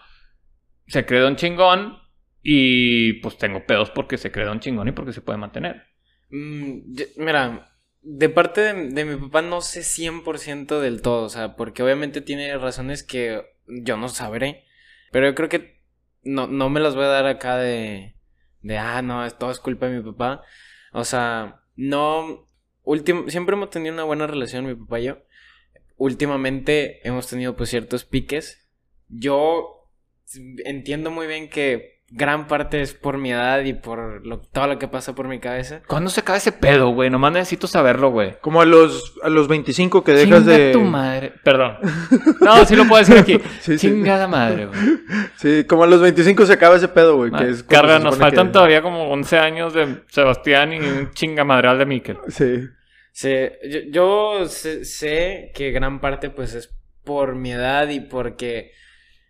[0.87, 1.97] se cree don chingón
[2.43, 5.83] y pues tengo pedos porque se cree don chingón y porque se puede mantener?
[6.29, 11.55] Mm, mira, de parte de, de mi papá no sé 100% del todo, o sea,
[11.55, 14.65] porque obviamente tiene razones que yo no sabré,
[15.11, 15.81] Pero yo creo que
[16.23, 18.15] no, no me las voy a dar acá de,
[18.61, 20.43] de, ah, no, todo es culpa de mi papá.
[20.91, 22.47] O sea, no,
[22.83, 25.19] último, siempre hemos tenido una buena relación mi papá y yo.
[25.97, 28.69] Últimamente hemos tenido pues ciertos piques.
[29.07, 29.89] Yo
[30.65, 34.77] entiendo muy bien que gran parte es por mi edad y por lo, todo lo
[34.77, 35.81] que pasa por mi cabeza.
[35.87, 37.09] ¿Cuándo se acaba ese pedo, güey?
[37.09, 38.35] Nomás necesito saberlo, güey.
[38.39, 40.71] Como a los, a los 25 que dejas Chinga de...
[40.73, 41.33] tu madre.
[41.43, 41.77] Perdón.
[42.41, 43.39] No, sí lo puedo decir aquí.
[43.61, 43.87] Sí, sí.
[43.87, 44.79] Chingada madre, güey.
[45.37, 47.31] Sí, como a los 25 se acaba ese pedo, güey.
[47.31, 51.77] que es Carga, nos faltan que- todavía como 11 años de Sebastián y un chingamadral
[51.79, 52.17] de Miquel.
[52.27, 52.67] Sí.
[53.11, 53.33] Sí,
[53.69, 56.69] yo, yo sé, sé que gran parte pues es
[57.03, 58.71] por mi edad y porque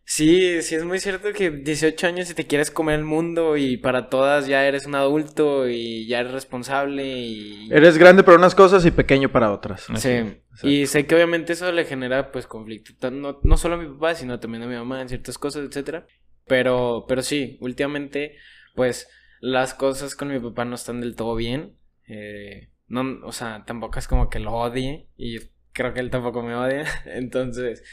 [0.04, 3.78] sí, sí es muy cierto que 18 años y te quieres comer el mundo y
[3.78, 7.70] para todas ya eres un adulto y ya eres responsable y...
[7.72, 9.88] Eres grande para unas cosas y pequeño para otras.
[9.96, 10.68] Sí, exacto.
[10.68, 14.16] y sé que obviamente eso le genera pues conflicto, no, no solo a mi papá,
[14.16, 16.08] sino también a mi mamá en ciertas cosas, etcétera.
[16.46, 18.36] Pero, pero sí, últimamente
[18.76, 19.08] pues
[19.40, 21.78] las cosas con mi papá no están del todo bien.
[22.08, 25.40] Eh, no, o sea, tampoco es como que lo odie y
[25.74, 26.86] creo que él tampoco me odia.
[27.06, 27.84] Entonces,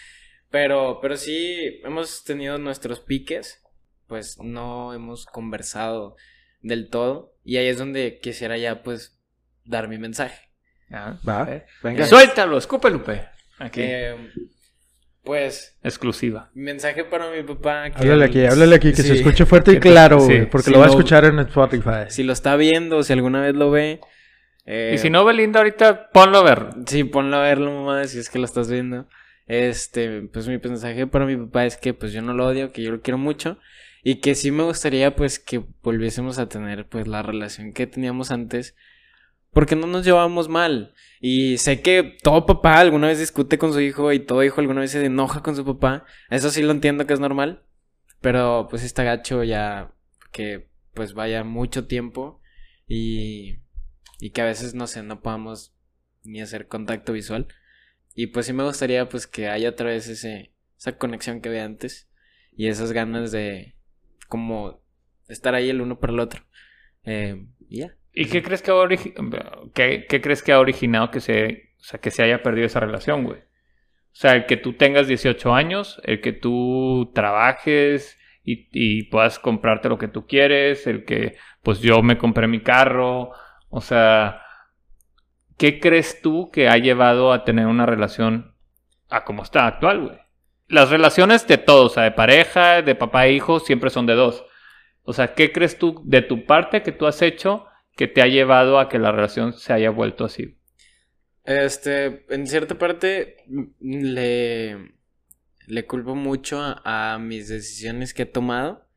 [0.51, 3.63] pero, pero sí hemos tenido nuestros piques,
[4.07, 6.17] pues no hemos conversado
[6.61, 9.19] del todo y ahí es donde quisiera ya pues
[9.65, 10.49] dar mi mensaje.
[10.91, 11.67] Ah, Va, eh.
[11.83, 12.05] venga.
[12.07, 13.25] Suéltalo, escupe, Lupe.
[13.59, 13.81] Aquí.
[13.83, 14.17] Eh,
[15.23, 16.51] pues, Exclusiva.
[16.55, 17.91] mensaje para mi papá.
[17.91, 20.79] que- Háblale aquí, háblale aquí, que se escuche fuerte y claro, sí, güey, porque lo
[20.81, 22.07] va a escuchar en Spotify.
[22.09, 24.01] Si lo está viendo, si alguna vez lo ve.
[24.67, 26.67] eh, Y si no, Belinda, ahorita ponlo a ver.
[26.87, 29.07] Sí, ponlo a verlo, mamá, si es que lo estás viendo.
[29.51, 32.83] Este, pues mi mensaje para mi papá es que pues yo no lo odio, que
[32.83, 33.59] yo lo quiero mucho.
[34.05, 38.31] Y que sí me gustaría pues que volviésemos a tener pues la relación que teníamos
[38.31, 38.77] antes.
[39.53, 40.95] Porque no nos llevábamos mal.
[41.21, 44.83] Y sé que todo papá alguna vez discute con su hijo y todo hijo alguna
[44.83, 46.05] vez se enoja con su papá.
[46.31, 47.65] Eso sí lo entiendo que es normal.
[48.21, 49.93] Pero pues está gacho ya
[50.31, 52.41] que pues vaya mucho tiempo
[52.87, 53.59] y,
[54.21, 55.75] y que a veces no sé, no podamos
[56.23, 57.49] ni hacer contacto visual.
[58.15, 61.65] Y pues sí me gustaría pues que haya otra vez ese, esa conexión que había
[61.65, 62.11] antes
[62.57, 63.75] y esas ganas de
[64.29, 64.83] como
[65.29, 66.43] estar ahí el uno para el otro.
[67.05, 67.95] Eh, y ya.
[68.13, 68.89] ¿Y qué crees que ha,
[69.73, 72.81] qué, qué crees que ha originado que se, o sea, que se haya perdido esa
[72.81, 73.39] relación, güey?
[73.39, 79.39] O sea, el que tú tengas 18 años, el que tú trabajes y, y puedas
[79.39, 83.31] comprarte lo que tú quieres, el que, pues yo me compré mi carro,
[83.69, 84.43] o sea,
[85.61, 88.57] ¿qué crees tú que ha llevado a tener una relación
[89.11, 90.19] a como está actual, güey?
[90.69, 94.15] Las relaciones de todos, o sea, de pareja, de papá e hijo, siempre son de
[94.15, 94.43] dos.
[95.03, 98.27] O sea, ¿qué crees tú de tu parte que tú has hecho que te ha
[98.27, 100.57] llevado a que la relación se haya vuelto así?
[101.45, 103.37] Este, en cierta parte
[103.81, 104.95] le,
[105.67, 106.81] le culpo mucho a,
[107.13, 108.89] a mis decisiones que he tomado,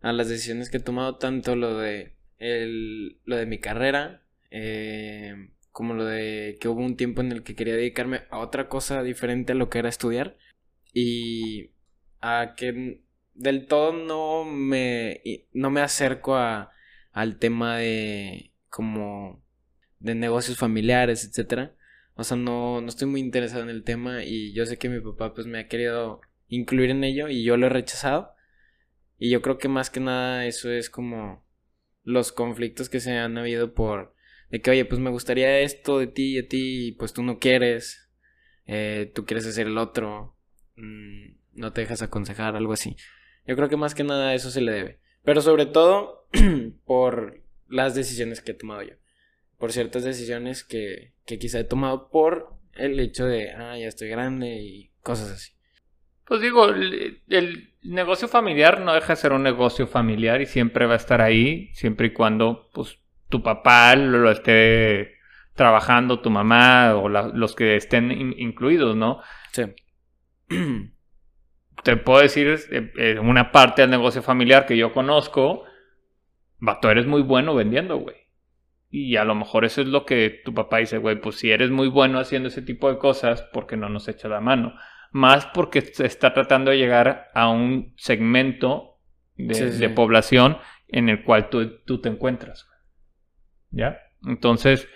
[0.00, 5.50] a las decisiones que he tomado, tanto lo de, el, lo de mi carrera, eh,
[5.76, 9.02] como lo de que hubo un tiempo en el que quería dedicarme a otra cosa
[9.02, 10.38] diferente a lo que era estudiar,
[10.94, 11.72] y
[12.22, 13.02] a que
[13.34, 15.20] del todo no me,
[15.52, 16.72] no me acerco a,
[17.12, 19.44] al tema de como
[19.98, 21.76] de negocios familiares, etcétera.
[22.14, 25.00] O sea, no, no estoy muy interesado en el tema y yo sé que mi
[25.00, 28.32] papá pues me ha querido incluir en ello y yo lo he rechazado.
[29.18, 31.44] Y yo creo que más que nada eso es como
[32.02, 34.15] los conflictos que se han habido por
[34.50, 37.38] de que, oye, pues me gustaría esto de ti y de ti pues tú no
[37.38, 38.10] quieres,
[38.66, 40.36] eh, tú quieres hacer el otro,
[40.76, 42.96] mm, no te dejas aconsejar, algo así.
[43.46, 45.00] Yo creo que más que nada a eso se le debe.
[45.24, 46.28] Pero sobre todo
[46.84, 48.94] por las decisiones que he tomado yo
[49.58, 54.08] por ciertas decisiones que, que quizá he tomado por el hecho de, ah, ya estoy
[54.08, 55.52] grande y cosas así.
[56.26, 60.86] Pues digo, el, el negocio familiar no deja de ser un negocio familiar y siempre
[60.86, 62.98] va a estar ahí, siempre y cuando pues
[63.28, 65.14] tu papá lo, esté
[65.54, 69.20] trabajando, tu mamá o la- los que estén in- incluidos, ¿no?
[69.52, 69.62] Sí.
[71.82, 75.64] Te puedo decir, eh, eh, una parte del negocio familiar que yo conozco,
[76.58, 78.16] vato, eres muy bueno vendiendo, güey.
[78.90, 81.70] Y a lo mejor eso es lo que tu papá dice, güey, pues si eres
[81.70, 84.74] muy bueno haciendo ese tipo de cosas, ¿por qué no nos echa la mano?
[85.12, 88.98] Más porque se está tratando de llegar a un segmento
[89.36, 89.78] de, Sí, sí.
[89.78, 90.58] de población
[90.88, 92.68] en el cual tú, tú te encuentras.
[93.76, 93.98] ¿Ya?
[94.26, 94.88] Entonces,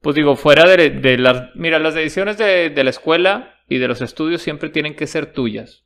[0.00, 1.54] pues digo, fuera de, de las...
[1.54, 5.26] Mira, las decisiones de, de la escuela y de los estudios siempre tienen que ser
[5.26, 5.84] tuyas.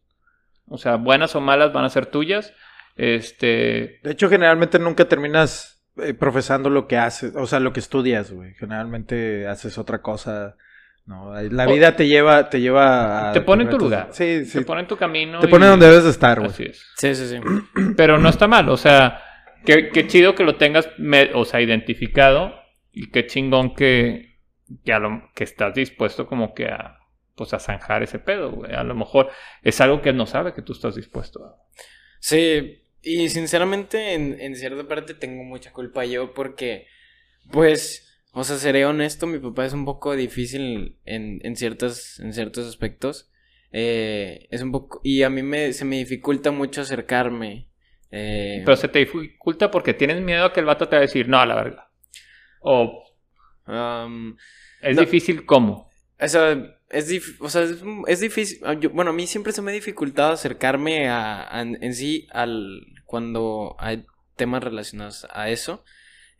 [0.67, 2.53] O sea, buenas o malas van a ser tuyas.
[2.97, 7.81] Este, De hecho, generalmente nunca terminas eh, profesando lo que haces, o sea, lo que
[7.81, 8.55] estudias, güey.
[8.55, 10.57] Generalmente haces otra cosa
[11.07, 14.09] No, la vida te lleva, te lleva a Te pone en tu lugar.
[14.13, 14.59] Sí, sí.
[14.59, 15.41] Te pone en tu camino.
[15.41, 16.51] Te y- pone donde debes de estar, güey.
[16.51, 16.87] Así es.
[16.97, 17.41] Sí, sí, sí.
[17.97, 19.23] Pero no está mal, o sea,
[19.65, 20.89] qué, chido que lo tengas,
[21.35, 22.55] o sea, identificado
[22.93, 24.39] y qué chingón que,
[24.85, 26.99] que, a lo- que estás dispuesto como que a,
[27.35, 28.63] pues a zanjar ese pedo.
[28.65, 29.31] A lo mejor
[29.63, 31.57] es algo que no sabe que tú estás dispuesto a.
[32.21, 36.87] Sí, y sinceramente en, en cierta parte tengo mucha culpa yo porque,
[37.53, 42.35] pues, o sea, seré honesto, mi papá es un poco difícil en, en, ciertos, en
[42.35, 43.31] ciertos aspectos.
[43.73, 47.70] Eh, es un poco, y a mí me, se me dificulta mucho acercarme.
[48.11, 51.07] Eh, Pero se te dificulta porque tienes miedo a que el vato te va a
[51.07, 51.91] decir, no, a la verga.
[52.61, 53.05] O
[53.67, 54.37] um,
[54.83, 55.03] es No.
[55.03, 55.89] difícil cómo.
[56.21, 56.53] O sea,
[56.91, 58.59] es, dif- o sea, es, es difícil.
[58.65, 62.27] ah, yo- bueno, a mí siempre se me ha dificultado acercarme a, a- en sí
[62.33, 64.05] al cuando hay
[64.37, 65.85] temas relacionados a eso.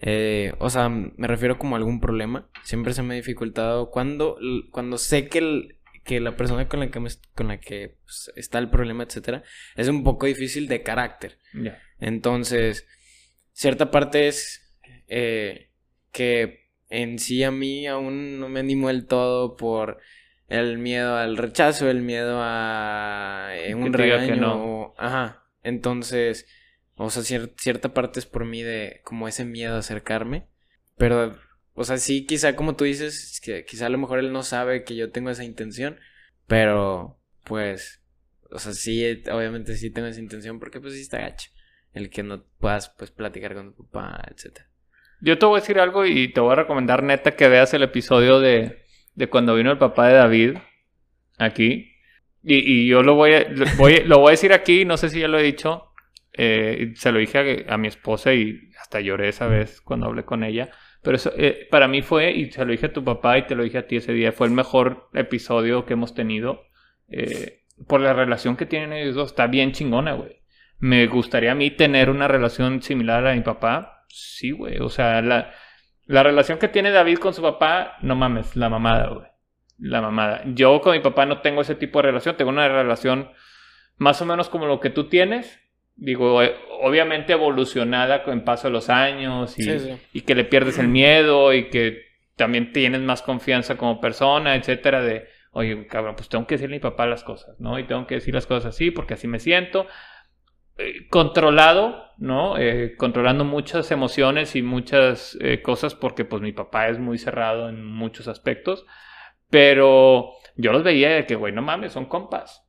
[0.03, 2.49] Eh, o sea, me refiero como a algún problema.
[2.63, 4.39] Siempre se me ha dificultado cuando,
[4.71, 5.77] cuando sé que, el-
[6.11, 9.45] que la persona con la que, me, con la que pues, está el problema, etcétera,
[9.77, 11.39] es un poco difícil de carácter.
[12.01, 12.87] Entonces,
[13.53, 14.75] cierta parte es
[15.07, 15.71] eh,
[16.13, 19.99] que en sí a mí aún no me animo del todo por
[20.49, 24.35] el miedo al rechazo, el miedo a eh, un regaño.
[24.37, 24.65] no.
[24.65, 25.45] o- Ajá.
[25.63, 26.47] Entonces,
[26.97, 30.47] o sea, cier- cierta parte es por mí de como ese miedo a acercarme.
[30.97, 31.39] Pero,
[31.81, 34.85] o sea, sí, quizá como tú dices, que quizá a lo mejor él no sabe
[34.85, 35.99] que yo tengo esa intención.
[36.47, 38.03] Pero, pues,
[38.51, 41.51] o sea, sí, obviamente sí tengo esa intención porque pues sí está gacho
[41.93, 44.69] el que no puedas pues platicar con tu papá, etcétera.
[45.21, 47.83] Yo te voy a decir algo y te voy a recomendar neta que veas el
[47.83, 50.59] episodio de, de cuando vino el papá de David
[51.39, 51.93] aquí.
[52.43, 55.29] Y, y yo lo voy, a, lo voy a decir aquí, no sé si ya
[55.29, 55.93] lo he dicho.
[56.33, 60.25] eh, se lo dije a, a mi esposa y hasta lloré esa vez cuando hablé
[60.25, 60.71] con ella.
[61.03, 63.55] Pero eso eh, para mí fue, y se lo dije a tu papá y te
[63.55, 66.65] lo dije a ti ese día, fue el mejor episodio que hemos tenido.
[67.09, 67.57] eh,
[67.89, 69.31] por la relación que tienen ellos dos.
[69.31, 70.43] Está bien chingona, güey.
[70.79, 74.05] Me gustaría a mí tener una relación similar a mi papá.
[74.09, 74.79] Sí, güey.
[74.81, 75.51] O sea, la,
[76.07, 79.27] la relación que tiene David con su papá, no mames, la mamada, güey.
[79.79, 80.43] La mamada.
[80.47, 82.37] Yo con mi papá no tengo ese tipo de relación.
[82.37, 83.31] Tengo una relación
[83.97, 85.59] más o menos como lo que tú tienes.
[86.03, 89.99] Digo, eh, obviamente evolucionada con paso de los años y, Sí, sí.
[90.15, 92.03] y que le pierdes el miedo y que
[92.37, 96.79] también tienes más confianza como persona, etcétera, de, oye, cabrón, pues tengo que decirle a
[96.79, 97.79] mi papá las cosas, ¿no?
[97.79, 99.87] Y tengo que decir las cosas así porque así me siento.
[100.79, 102.57] Eh, controlado, ¿no?
[102.57, 107.69] Eh, controlando muchas emociones y muchas eh, cosas porque pues mi papá es muy cerrado
[107.69, 108.87] en muchos aspectos,
[109.51, 112.67] pero yo los veía de que, güey, no mames, son compas.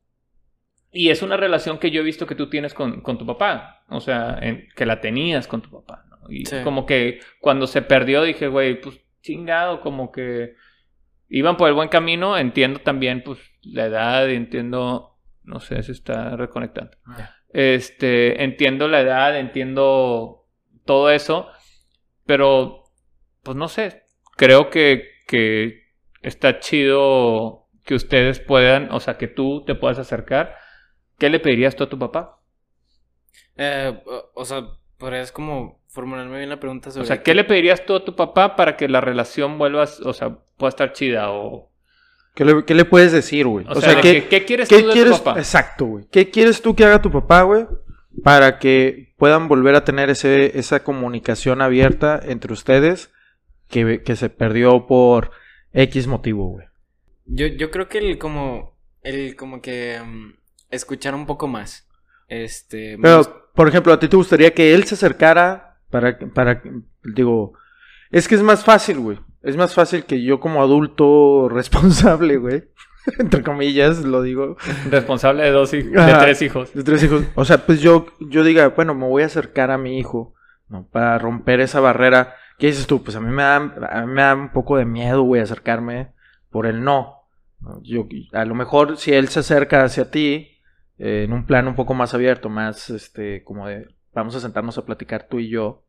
[0.92, 3.82] Y es una relación que yo he visto que tú tienes con, con tu papá,
[3.88, 6.30] o sea, en- que la tenías con tu papá, ¿no?
[6.30, 6.56] Y Sí.
[6.62, 10.54] como que cuando se perdió dije, güey, pues chingado, como que
[11.28, 16.36] iban por el buen camino, entiendo también, pues, la edad, entiendo, no sé, se está
[16.36, 16.96] reconectando.
[17.52, 20.46] Este, entiendo la edad, entiendo
[20.84, 21.48] todo eso,
[22.26, 22.84] pero,
[23.42, 24.02] pues no sé,
[24.36, 25.84] creo que, que
[26.22, 30.56] está chido que ustedes puedan, o sea, que tú te puedas acercar.
[31.22, 32.40] ¿Qué le pedirías tú a tu papá?
[33.56, 33.96] Eh,
[34.34, 34.64] o, sea,
[34.98, 38.16] podrías como formularme bien la pregunta sobre O sea, ¿qué le pedirías tú a tu
[38.16, 41.30] papá para que la relación vuelva, a- o sea, pueda estar chida?
[41.30, 41.70] O,
[42.34, 43.64] ¿Qué le, qué le puedes decir, güey?
[43.68, 45.18] o, sea, de ¿qué, que- ¿qué quieres qué tú de quieres?
[45.18, 45.38] tu papá?
[45.38, 46.06] Exacto, güey.
[46.10, 47.68] ¿Qué quieres tú que haga tu papá, güey?
[48.24, 53.12] Para que puedan volver a tener ese, esa comunicación abierta entre ustedes
[53.68, 55.30] que, que se perdió por
[55.72, 56.66] X motivo, güey.
[57.26, 60.41] Yo, yo creo que el como, el como que mm,
[60.72, 61.88] escuchar un poco más.
[62.28, 66.62] Este, gust- Pero, por ejemplo, a ti te gustaría que él se acercara para, para,
[67.04, 67.52] digo,
[68.10, 69.18] es que es más fácil, güey.
[69.42, 72.64] Es más fácil que yo como adulto responsable, güey.
[73.18, 74.56] Entre comillas, lo digo.
[74.90, 76.72] Responsable de dos hij- de tres hijos.
[76.72, 77.24] De tres hijos.
[77.34, 80.34] O sea, pues yo, yo diga, bueno, me voy a acercar a mi hijo,
[80.68, 80.86] ¿no?
[80.90, 82.36] Para romper esa barrera.
[82.58, 83.02] ¿Qué dices tú?
[83.02, 86.12] Pues a mí me da, a mí me da un poco de miedo, güey, acercarme
[86.48, 87.24] por el no.
[87.60, 87.80] ¿no?
[87.82, 90.51] Yo, a lo mejor si él se acerca hacia ti,
[91.02, 94.78] eh, en un plan un poco más abierto, más, este, como de, vamos a sentarnos
[94.78, 95.82] a platicar tú y yo,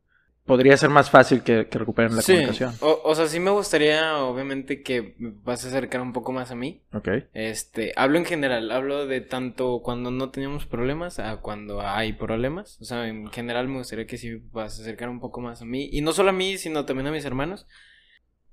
[0.43, 2.74] podría ser más fácil que, que recuperen la sí, comunicación.
[2.82, 6.55] o, o sea, sí me gustaría, obviamente, que vas a acercar un poco más a
[6.55, 6.82] mí.
[6.93, 7.09] Ok.
[7.34, 12.82] Este, hablo en general, hablo de tanto cuando no teníamos problemas a cuando hay problemas.
[12.82, 15.66] O sea, en general me gustaría que sí vas a acercar un poco más a
[15.66, 15.89] mí.
[15.91, 17.68] Y no solo a mí, sino también a mis hermanos.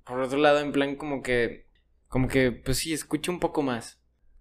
[0.05, 1.67] Por otro lado, en plan como que,
[2.07, 4.00] como que, pues sí, escuche un poco más.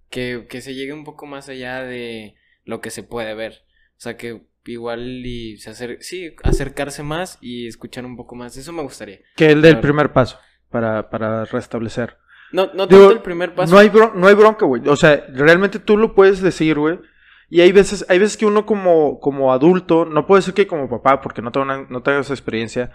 [0.10, 2.36] Que, que se llegue un poco más allá de
[2.66, 3.64] lo que se puede ver.
[3.98, 8.56] O sea, que igual y se acer sí, acercarse más y escuchar un poco más.
[8.58, 9.20] Eso me gustaría.
[9.36, 9.82] Que el Claro.
[9.82, 10.38] primer paso
[10.70, 12.18] para, para restablecer.
[12.52, 13.72] No, no Digo, el primer paso.
[13.74, 14.88] No hay, no hay bronca, güey.
[14.88, 17.00] O sea, realmente tú lo puedes decir, güey.
[17.52, 20.90] Y hay veces, hay veces que uno como, como adulto, no puede ser que como
[20.90, 22.92] papá, porque no tengo, no tengo esa experiencia,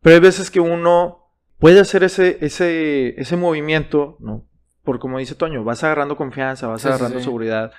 [0.00, 4.46] pero hay veces que uno puede hacer ese, ese, ese movimiento, ¿no?
[4.84, 7.24] Por como dice Toño, vas agarrando confianza, vas Sí, sí, agarrando sí.
[7.24, 7.72] seguridad.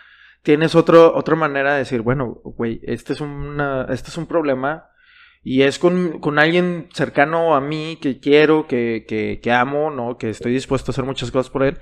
[0.44, 4.88] Tienes otro, otra manera de decir, bueno, güey, este es una, este es un problema
[5.44, 10.18] y es con, con alguien cercano a mí que quiero, que, que, que amo, ¿no?
[10.18, 11.78] Que estoy dispuesto a hacer muchas cosas por él.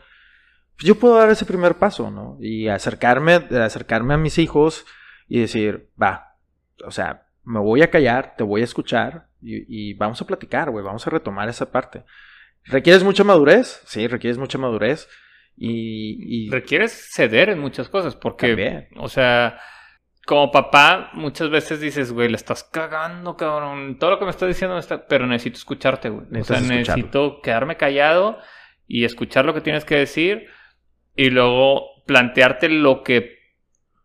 [0.77, 2.37] Pues yo puedo dar ese primer paso, ¿no?
[2.39, 4.85] Y acercarme, acercarme a mis hijos
[5.27, 6.35] y decir, va,
[6.85, 10.69] o sea, me voy a callar, te voy a escuchar y, y vamos a platicar,
[10.69, 12.03] güey, vamos a retomar esa parte.
[12.65, 13.81] ¿Requieres mucha madurez?
[13.85, 15.07] Sí, requieres mucha madurez.
[15.57, 18.87] Y, y Requieres ceder en muchas cosas porque, También.
[18.97, 19.59] o sea,
[20.25, 23.97] como papá muchas veces dices, güey, le estás cagando, cabrón.
[23.97, 25.07] Todo lo que me estás diciendo me está...
[25.07, 26.27] Pero necesito escucharte, güey.
[26.27, 26.75] O sea, escucharlo.
[26.75, 28.37] necesito quedarme callado
[28.87, 30.47] y escuchar lo que tienes que decir
[31.15, 33.37] y luego plantearte lo que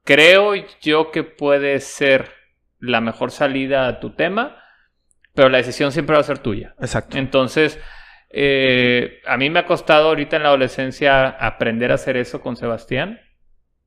[0.04, 2.30] creo yo que puede ser
[2.78, 4.56] la mejor salida a tu tema,
[5.34, 6.74] pero la decisión siempre va a ser tuya.
[6.80, 7.16] exacto.
[7.18, 7.78] Entonces,
[8.36, 12.56] eh, a mí me ha costado ahorita en la adolescencia aprender a hacer eso con
[12.56, 13.20] Sebastián,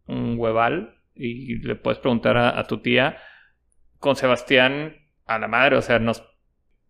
[0.07, 3.17] un hueval, y le puedes preguntar a, a tu tía,
[3.99, 4.95] con Sebastián
[5.25, 6.23] a la madre, o sea, nos,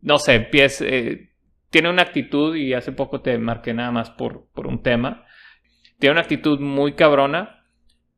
[0.02, 1.30] no sé, empieza, eh,
[1.70, 5.26] tiene una actitud, y hace poco te marqué nada más por, por un tema,
[6.00, 7.54] tiene una actitud muy cabrona.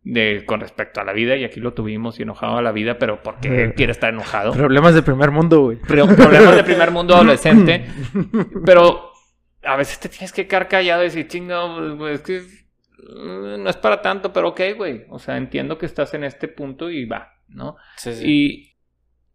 [0.02, 2.98] De, con respecto a la vida, y aquí lo tuvimos y enojado a la vida,
[2.98, 5.78] pero porque él quiere estar enojado Problemas del primer mundo, güey.
[5.78, 7.86] pro- problemas de primer mundo adolescente.
[8.66, 9.09] Pero
[9.64, 13.70] a veces te tienes que quedar callado y decir, chingo, güey, es que eh, no
[13.70, 15.05] es para tanto, pero ok, güey.
[15.10, 17.78] O sea, entiendo que estás en este punto y va, ¿no?
[17.97, 18.26] Sí, sí.
[18.26, 18.78] Y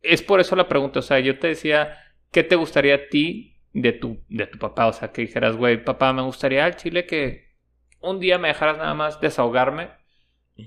[0.03, 1.01] es por eso la pregunta.
[1.01, 1.99] O sea, yo te decía,
[2.31, 4.87] ¿qué te gustaría a ti de tu, de tu papá?
[4.87, 7.55] O sea, que dijeras, güey, papá, me gustaría al chile que
[8.01, 9.91] un día me dejaras nada más desahogarme.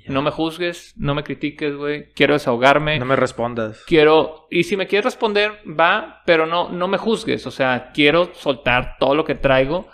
[0.08, 2.10] No me juzgues, no me critiques, güey.
[2.14, 3.00] Quiero desahogarme.
[3.00, 3.84] No me respondas.
[3.88, 8.34] quiero, y si me quieres responder, va, pero no, no me juzgues, o sea, quiero
[8.34, 9.88] soltar todo lo que traigo,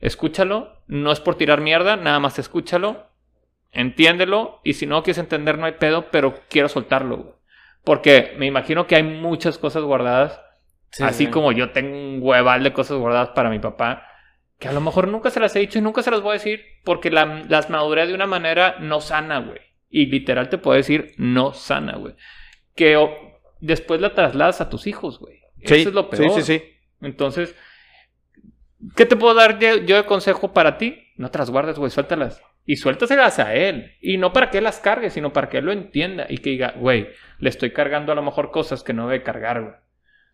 [0.00, 3.08] escúchalo, no es por tirar mierda, nada más escúchalo,
[3.72, 7.34] entiéndelo, y si no quieres entender, no hay pedo, pero quiero soltarlo, güey.
[7.84, 10.40] Porque me imagino que hay muchas cosas guardadas,
[10.92, 11.30] Sí, así sí.
[11.30, 14.06] como yo tengo un hueval de cosas guardadas para mi papá,
[14.60, 16.34] que a lo mejor nunca se las he dicho y nunca se las voy a
[16.34, 19.58] decir, porque la- las maduré de una manera no sana, güey.
[19.88, 22.14] Y literal te puedo decir no sana, güey.
[22.76, 23.10] Que o-
[23.60, 25.40] después la trasladas a tus hijos, güey.
[25.64, 26.30] Sí, Eso es lo peor.
[26.34, 26.64] sí, sí, sí.
[27.00, 27.56] Entonces,
[28.96, 31.08] ¿qué te puedo dar yo, yo de consejo para ti?
[31.16, 32.42] No te las guardes, güey, suéltalas.
[32.66, 33.92] Y suéltaselas a él.
[34.00, 36.50] Y no para que él las cargue, sino para que él lo entienda y que
[36.50, 37.08] diga, güey,
[37.38, 39.74] le estoy cargando a lo mejor cosas que no debe cargar, güey.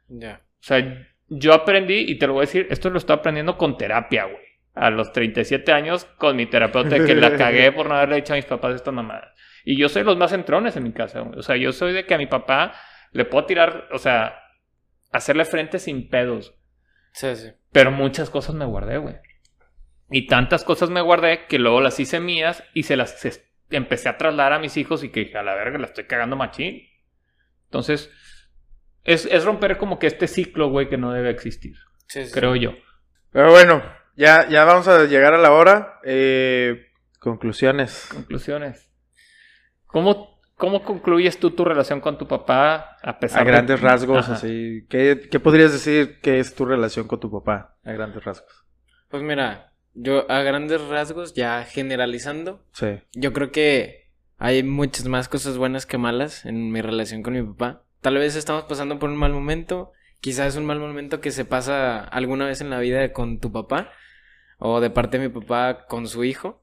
[0.09, 0.43] Ya.
[0.61, 3.77] O sea, yo aprendí, y te lo voy a decir, esto lo estoy aprendiendo con
[3.77, 4.45] terapia, güey.
[4.75, 8.37] A los 37 años, con mi terapeuta, que la cagué por no haberle dicho a
[8.37, 9.33] mis papás estas mamadas.
[9.65, 11.39] Y yo soy los más entrones en mi casa, güey.
[11.39, 12.75] O sea, yo soy de que a mi papá
[13.13, 14.39] le puedo tirar, o sea,
[15.13, 16.55] hacerle frente sin pedos.
[17.13, 17.49] Sí, sí.
[17.73, 19.17] Pero muchas cosas me guardé, güey.
[20.11, 24.09] Y tantas cosas me guardé que luego las hice mías y se las se- empecé
[24.09, 26.83] a trasladar a mis hijos y que dije, a la verga, la estoy cagando machín.
[27.65, 28.13] Entonces,
[29.07, 31.77] es, es romper como que este ciclo, güey, que no debe existir,
[32.09, 32.33] Sí, sí.
[32.33, 32.73] creo yo.
[33.31, 33.83] Pero bueno,
[34.17, 36.01] ya, ya vamos a llegar a la hora.
[36.05, 36.87] Eh,
[37.21, 38.09] conclusiones.
[38.13, 38.91] Conclusiones.
[39.87, 44.25] ¿Cómo, ¿Cómo concluyes tú tu relación con tu papá a pesar A de- grandes rasgos,
[44.25, 44.35] Ajá.
[44.35, 44.87] así.
[44.89, 47.77] ¿Qué, qué podrías decir que es tu relación con tu papá?
[47.85, 48.65] A grandes rasgos.
[49.09, 53.01] Pues mira, yo a grandes rasgos, ya generalizando, Sí.
[53.13, 57.43] yo creo que hay muchas más cosas buenas que malas en mi relación con mi
[57.43, 57.83] papá.
[58.01, 61.45] Tal vez estamos pasando por un mal momento, quizás es un mal momento que se
[61.45, 63.91] pasa alguna vez en la vida con tu papá
[64.59, 66.63] o de parte de mi papá con su hijo,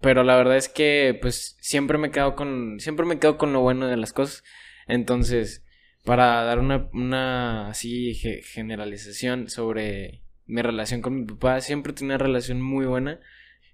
[0.00, 3.60] pero la verdad es que pues siempre me quedo con siempre me quedo con lo
[3.60, 4.44] bueno de las cosas.
[4.86, 5.64] Entonces,
[6.04, 12.14] para dar una una así ge- generalización sobre mi relación con mi papá, siempre tiene
[12.14, 13.20] una relación muy buena.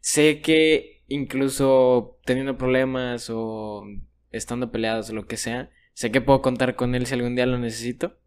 [0.00, 3.84] Sé que incluso teniendo problemas o
[4.30, 7.46] estando peleados o lo que sea, sé que puedo contar con él si algún día
[7.46, 8.18] lo necesito.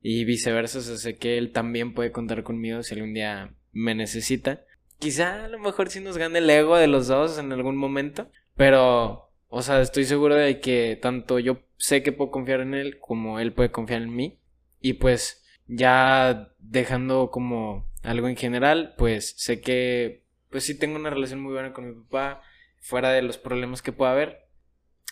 [0.00, 4.64] Y viceversa, sé que él también puede contar conmigo si algún día me necesita.
[4.98, 8.30] Quizá a lo mejor sí nos gane el ego de los dos en algún momento,
[8.56, 12.98] pero, o sea, estoy seguro de que tanto yo sé que puedo confiar en él
[12.98, 14.40] como él puede confiar en mí.
[14.80, 21.10] Y pues ya dejando como algo en general, pues sé que pues sí tengo una
[21.10, 22.42] relación muy buena con mi papá,
[22.80, 24.48] fuera de los problemas que pueda haber.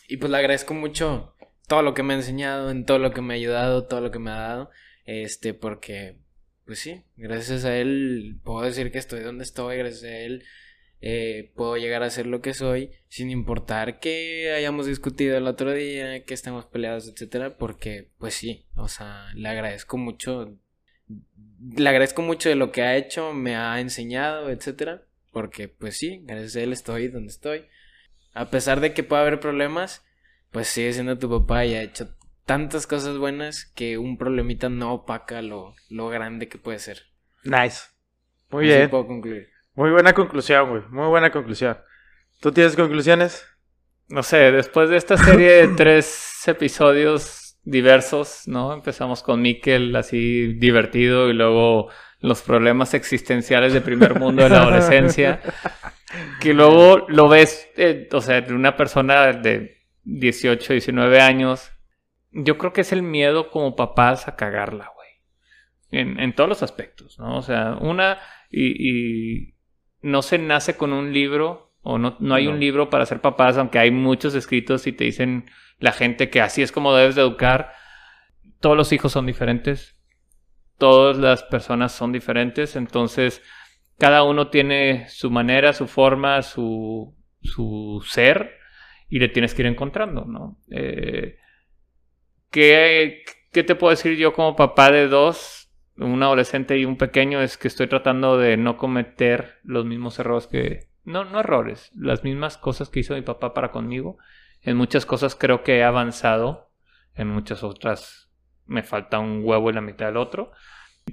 [0.08, 1.35] Y pues le agradezco mucho
[1.66, 4.10] todo lo que me ha enseñado, en todo lo que me ha ayudado, todo lo
[4.10, 4.70] que me ha dado,
[5.04, 6.16] este, porque
[6.64, 10.44] pues sí, gracias a él puedo decir que estoy donde estoy, gracias a él
[11.00, 15.72] eh, puedo llegar a ser lo que soy sin importar que hayamos discutido el otro
[15.72, 20.56] día, que estemos peleados, etcétera, porque pues sí, o sea, le agradezco mucho,
[21.76, 25.02] le agradezco mucho de lo que ha hecho, me ha enseñado, etcétera,
[25.32, 27.66] porque pues sí, gracias a él estoy donde estoy.
[28.32, 30.05] A pesar de que pueda haber problemas,
[30.50, 32.08] pues sigue siendo tu papá y ha hecho
[32.44, 37.02] tantas cosas buenas que un problemita no opaca lo, lo grande que puede ser.
[37.44, 37.82] Nice.
[38.50, 38.90] Muy Así bien.
[38.90, 39.48] puedo concluir.
[39.74, 40.82] Muy buena conclusión, güey.
[40.90, 41.76] Muy buena conclusión.
[42.40, 43.46] ¿Tú tienes conclusiones?
[44.08, 48.72] No sé, después de esta serie de tres episodios diversos, ¿no?
[48.72, 51.90] Empezamos con Mikkel así divertido y luego
[52.20, 55.40] los problemas existenciales de primer mundo de la adolescencia.
[56.40, 59.76] Que luego lo ves, eh, o sea, de una persona de
[60.06, 61.70] 18, 19 años.
[62.32, 65.08] Yo creo que es el miedo como papás a cagarla, güey.
[65.90, 67.36] En, en todos los aspectos, ¿no?
[67.36, 68.18] O sea, una,
[68.50, 68.88] y,
[69.42, 69.54] y
[70.02, 72.52] no se nace con un libro, o no, no hay No.
[72.52, 75.46] un libro para ser papás, aunque hay muchos escritos y te dicen
[75.78, 77.72] la gente que así es como debes de educar.
[78.60, 79.96] Todos los hijos son diferentes,
[80.78, 83.42] todas las personas son diferentes, entonces
[83.98, 88.55] cada uno tiene su manera, su forma, su, su ser,
[89.08, 90.58] y le tienes que ir encontrando, ¿no?
[90.70, 91.36] Eh,
[92.50, 97.40] ¿qué, ¿Qué te puedo decir yo como papá de dos, un adolescente y un pequeño?
[97.40, 100.88] Es que estoy tratando de no cometer los mismos errores que...
[101.04, 104.18] No, no errores, las mismas cosas que hizo mi papá para conmigo.
[104.60, 106.72] En muchas cosas creo que he avanzado,
[107.14, 108.32] en muchas otras
[108.66, 110.50] me falta un huevo en la mitad del otro.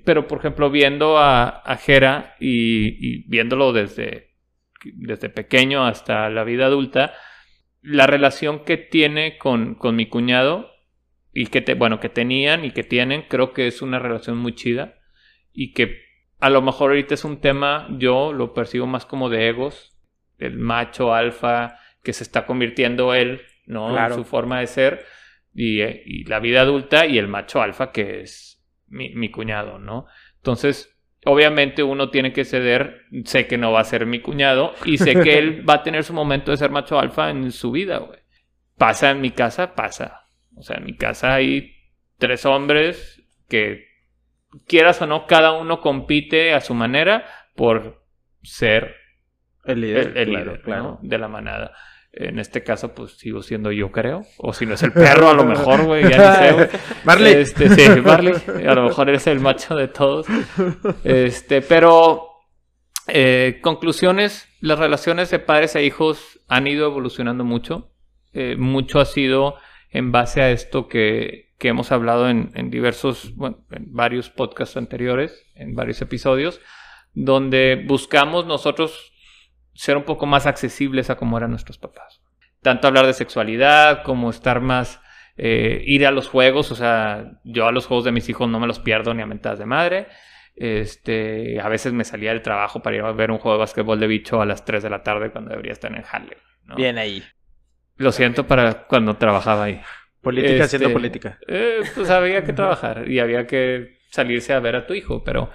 [0.04, 4.32] Pero, por ejemplo, viendo a, a Jera y, y viéndolo desde,
[4.84, 7.14] desde pequeño hasta la vida adulta,
[7.84, 10.72] la relación que tiene con, con mi cuñado
[11.34, 14.56] y que, te, bueno, que tenían y que tienen, creo que es una relación muy
[14.56, 14.96] chida
[15.52, 16.02] y que
[16.40, 19.98] a lo mejor ahorita es un tema, yo lo percibo más como de egos,
[20.40, 23.90] el macho alfa que se está convirtiendo él, ¿no?
[23.90, 24.16] Claro.
[24.16, 25.06] En su forma de ser
[25.54, 29.80] y, eh, y la vida adulta y el macho alfa que es mi, mi cuñado,
[29.80, 30.06] ¿no?
[30.38, 30.93] Entonces,
[31.26, 35.20] obviamente uno tiene que ceder, sé que no va a ser mi cuñado y sé
[35.22, 38.20] que él va a tener su momento de ser macho alfa en su vida, güey.
[38.78, 40.28] Pasa en mi casa, pasa.
[40.56, 41.76] O sea, en mi casa hay
[42.18, 43.94] tres hombres que,
[44.68, 48.04] quieras o no, cada uno compite a su manera por
[48.42, 48.96] ser
[49.66, 50.18] El el, líder.
[50.18, 50.84] el claro, líder claro.
[50.84, 51.00] ¿no?
[51.02, 51.74] de la manada.
[52.16, 54.24] En este caso, pues sigo siendo yo, creo.
[54.38, 56.68] O si no es el perro, a lo mejor, güey, ya ni sé, güey.
[57.06, 57.34] Marley.
[57.34, 58.36] Este, sí, Marley.
[58.68, 60.28] A lo mejor eres el macho de todos.
[61.04, 62.34] Este, pero
[63.08, 67.92] eh, conclusiones, las relaciones de padres e hijos han ido evolucionando mucho.
[68.32, 69.56] Eh, mucho ha sido
[69.90, 74.78] en base a esto que, que hemos hablado en, en diversos, bueno, en varios podcasts
[74.78, 76.62] anteriores, en varios episodios,
[77.14, 79.13] donde buscamos nosotros
[79.74, 82.22] ser un poco más accesibles a como eran nuestros papás.
[82.62, 85.02] Tanto hablar de sexualidad como estar más
[85.36, 88.60] eh, ir a los juegos, o sea, yo a los juegos de mis hijos no
[88.60, 90.08] me los pierdo ni a mentadas de madre.
[90.56, 94.00] Este, a veces me salía del trabajo para ir a ver un juego de básquetbol
[94.00, 96.38] de bicho a las 3 de la tarde cuando debería estar en el.
[96.76, 97.24] Bien ahí.
[97.98, 99.82] Lo siento para cuando trabajaba ahí.
[100.22, 101.40] Política Este, haciendo política.
[101.48, 105.50] Eh, pues había que trabajar y había que salirse a ver a tu hijo, pero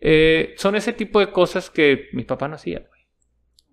[0.00, 2.82] eh, son ese tipo de cosas que mi papá no hacía.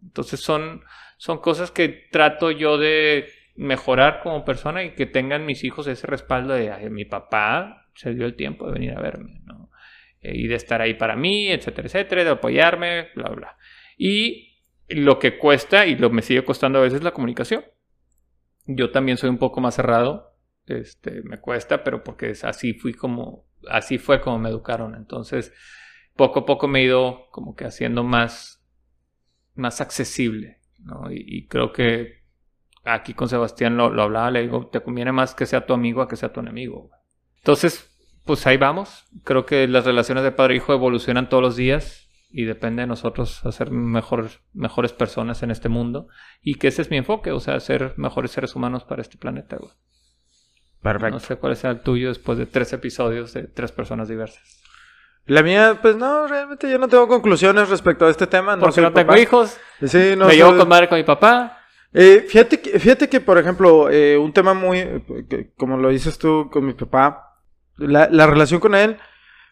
[0.04, 0.84] Entonces son,
[1.18, 6.08] son cosas que trato yo de mejorar como persona y que tengan mis hijos ese
[6.08, 9.41] respaldo de "Ay, mi papá se dio el tiempo de venir a verme.
[10.22, 13.58] Eh, y de estar ahí para mí, etcétera, etcétera, de apoyarme, bla, bla.
[13.97, 17.66] Y lo que cuesta, y lo me sigue costando a veces, la comunicación.
[18.66, 22.93] Yo también soy un poco más cerrado, este, me cuesta, pero porque es así fui
[22.93, 24.95] como, así fue como me educaron.
[24.95, 25.54] Entonces,
[26.16, 28.62] poco a poco me he ido como que haciendo más,
[29.56, 31.12] más accesible, ¿no?
[31.12, 32.24] Y, y creo que
[32.84, 36.01] aquí con Sebastián lo, lo hablaba, le digo, te conviene más que sea tu amigo
[36.01, 36.88] a que sea tu enemigo.
[36.88, 36.99] güey.
[37.38, 37.89] Entonces,
[38.26, 39.06] pues ahí vamos.
[39.24, 42.88] Creo que las relaciones de padre e hijo evolucionan todos los días y depende de
[42.88, 46.08] nosotros hacer mejores, mejores personas en este mundo.
[46.41, 49.58] Y que ese es mi enfoque, o sea, ser mejores seres humanos para este planeta,
[49.58, 49.72] güey.
[50.82, 51.12] Perfecto.
[51.12, 54.62] No sé cuál sea el tuyo después de tres episodios de tres personas diversas.
[55.26, 58.55] La mía, pues no, realmente yo no tengo conclusiones respecto a este tema.
[58.55, 59.19] No Porque no tengo papá.
[59.19, 61.59] hijos, Sí, no me soy- llevo con madre con mi papá.
[61.93, 66.17] Eh, fíjate, que, fíjate que, por ejemplo, eh, un tema muy, eh, como lo dices
[66.17, 67.38] tú con mi papá,
[67.78, 68.97] la, la relación con él,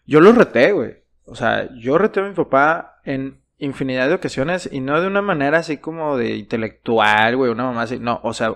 [0.06, 0.96] yo lo reté, güey.
[1.24, 5.22] O sea, yo reté a mi papá en infinidad de ocasiones y no de una
[5.22, 8.54] manera así como de intelectual, güey, una mamá así, no, o sea,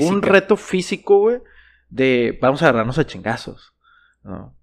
[0.00, 1.40] un reto físico, güey,
[1.90, 3.74] de vamos a agarrarnos a chingazos,
[4.24, 4.54] ¿no?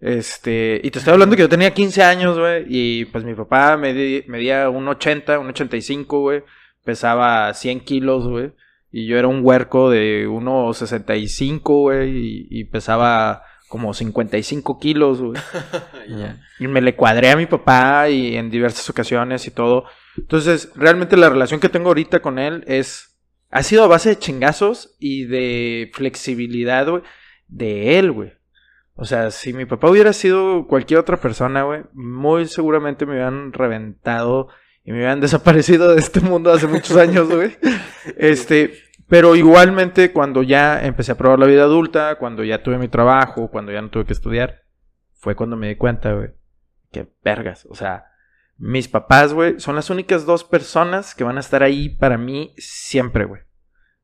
[0.00, 3.76] Este, y te estoy hablando que yo tenía 15 años, güey, y pues mi papá
[3.76, 6.42] medi- medía un 80, un 85, güey,
[6.84, 8.52] pesaba 100 kilos, güey,
[8.92, 15.40] y yo era un huerco de 1,65, güey, y, y pesaba como 55 kilos, güey.
[16.60, 19.84] Y me le cuadré a mi papá y en diversas ocasiones y todo.
[20.16, 23.10] Entonces, realmente la relación que tengo ahorita con él es.
[23.50, 27.02] Ha sido a base de chingazos y de flexibilidad, güey,
[27.48, 28.32] de él, güey.
[28.96, 33.52] O sea, si mi papá hubiera sido cualquier otra persona, güey, muy seguramente me hubieran
[33.52, 34.48] reventado
[34.84, 37.56] y me hubieran desaparecido de este mundo hace muchos años, güey.
[38.16, 38.74] Este,
[39.08, 43.50] pero igualmente cuando ya empecé a probar la vida adulta, cuando ya tuve mi trabajo,
[43.50, 44.62] cuando ya no tuve que estudiar,
[45.14, 46.30] fue cuando me di cuenta, güey,
[46.92, 48.06] que vergas, o sea,
[48.56, 52.54] mis papás, güey, son las únicas dos personas que van a estar ahí para mí
[52.56, 53.42] siempre, güey.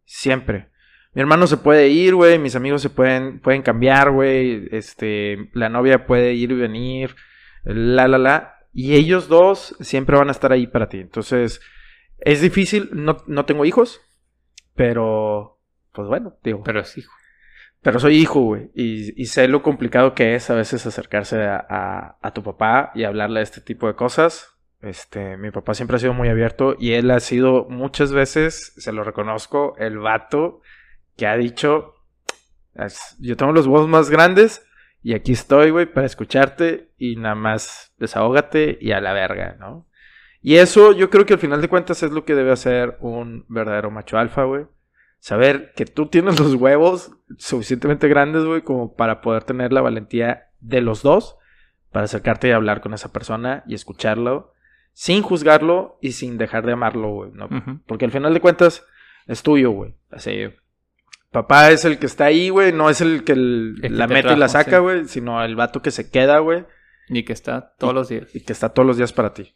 [0.04, 0.70] Siempre.
[1.12, 5.68] Mi hermano se puede ir, güey, mis amigos se pueden, pueden cambiar, güey, este, la
[5.68, 7.16] novia puede ir y venir,
[7.64, 10.98] la, la, la, y ellos dos siempre van a estar ahí para ti.
[10.98, 11.60] Entonces,
[12.20, 14.00] es difícil, no, no tengo hijos,
[14.74, 15.58] pero,
[15.92, 17.04] pues bueno, digo, Pero sí.
[17.82, 18.70] pero soy hijo, güey.
[18.74, 22.92] Y, y sé lo complicado que es a veces acercarse a, a- a tu papá
[22.94, 24.54] y hablarle de este tipo de cosas.
[24.80, 28.92] Este, mi papá siempre ha sido muy abierto y él ha sido muchas veces, se
[28.92, 30.62] lo reconozco, el vato
[31.20, 31.94] que ha dicho,
[32.74, 34.66] "Es- yo tengo los huevos más grandes
[35.02, 39.86] y aquí estoy, güey, para escucharte y nada más desahógate y a la verga, ¿no?
[40.40, 43.44] Y eso yo creo que al final de cuentas es lo que debe hacer un
[43.48, 44.64] verdadero macho alfa, güey.
[45.18, 50.48] Saber que tú tienes los huevos suficientemente grandes, güey, como para poder tener la valentía
[50.60, 51.36] de los dos
[51.92, 54.54] para acercarte y hablar con esa persona y escucharlo
[54.94, 57.48] sin juzgarlo y sin dejar de amarlo, güey, ¿no?
[57.86, 58.86] Porque al final de cuentas
[59.26, 59.94] es tuyo, güey.
[60.10, 60.50] Así,
[61.30, 64.06] papá es el que está ahí, güey, no es el que el- El que la
[64.06, 64.82] te mete y la saca, sí.
[64.82, 66.64] güey, sino el vato que se queda, güey
[67.08, 68.28] Y que está todos los días.
[68.34, 69.54] y que está todos los días para ti.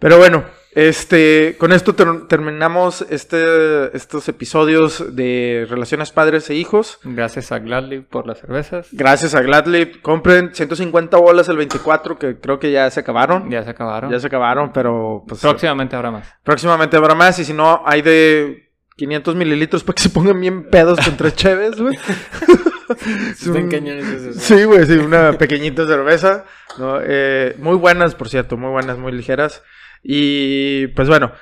[0.00, 0.44] Pero bueno,
[0.76, 7.00] este, con esto ter- terminamos este, estos episodios de relaciones padres e hijos.
[7.02, 8.86] Gracias a Gladly por las cervezas.
[8.92, 13.50] Gracias a Gladly, compren 150 bolas el 24, que creo que ya se acabaron.
[13.50, 14.20] Ya, Ya se acabaron.
[14.20, 16.32] se acabaron, pero pues, Próximamente habrá más.
[16.44, 17.36] próximamente habrá más.
[17.40, 18.67] Y si no, hay de
[18.98, 21.96] 500 mililitros para que se pongan bien pedos con tres cheves, güey.
[23.30, 24.36] Están un- cañones esos.
[24.42, 26.44] Sí, güey, sí, una pequeñita cerveza.
[26.78, 26.98] ¿no?
[27.02, 29.62] Eh, muy buenas, por cierto, muy buenas, muy ligeras.
[30.02, 31.32] Y pues bueno,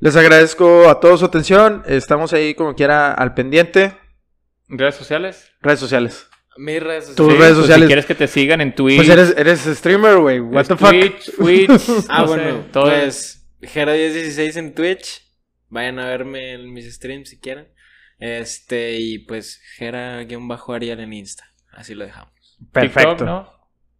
[0.00, 1.82] les agradezco a todos su atención.
[1.86, 3.92] Estamos ahí como quiera al pendiente.
[4.68, 5.50] ¿Redes sociales?
[5.60, 6.28] Redes sociales.
[6.56, 7.38] Mis redes Tus sociales.
[7.40, 7.82] redes pues, sociales.
[7.84, 8.96] Si quieres que te sigan en Twitch.
[8.96, 10.40] Pues eres, eres streamer, güey.
[10.40, 10.90] What es the fuck.
[10.90, 11.82] Twitch, Twitch.
[12.08, 12.84] Ah, no sé, bueno, todo.
[12.84, 15.22] pues Jera1016 en Twitch.
[15.72, 17.68] Vayan a verme en mis streams si quieren.
[18.18, 21.44] Este, y pues Jera-Arial en Insta.
[21.72, 22.30] Así lo dejamos.
[22.70, 23.08] Perfecto.
[23.16, 23.52] TikTok, ¿no?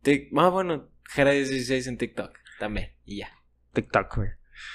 [0.05, 2.93] Tic- ah, bueno, Jera1016 en TikTok también.
[3.07, 3.31] Y ya.
[3.73, 4.29] TikTok, güey.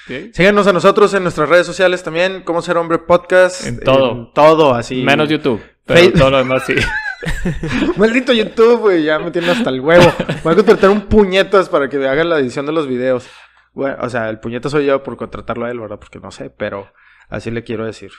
[0.08, 0.32] Sí.
[0.34, 2.42] Síganos a nosotros en nuestras redes sociales también.
[2.42, 3.68] Cómo ser hombre podcast.
[3.68, 4.12] En todo.
[4.14, 5.04] En todo, así.
[5.04, 5.62] Menos YouTube.
[5.86, 6.74] Pero Fe- todo lo demás sí.
[7.98, 10.12] Maldito YouTube, güey, ya me tiene hasta el huevo.
[10.44, 13.28] Voy a contratar un puñetas para que me hagan la edición de los videos.
[13.78, 16.00] Bueno, o sea, el puñetas soy yo por contratarlo a él, ¿verdad?
[16.00, 16.92] Porque no sé, pero
[17.30, 18.10] así le quiero decir.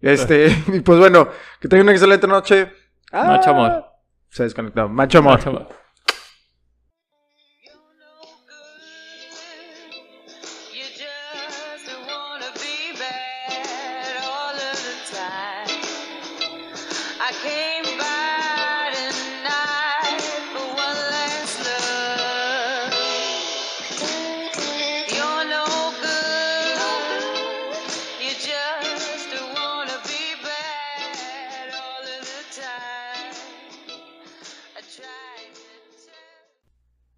[0.00, 1.28] Este, y pues bueno,
[1.60, 2.72] que tengan una excelente noche.
[3.12, 3.84] Ah, Macho amor.
[4.30, 4.88] Se desconectó.
[4.88, 5.34] Macho amor.
[5.34, 5.68] Macho amor.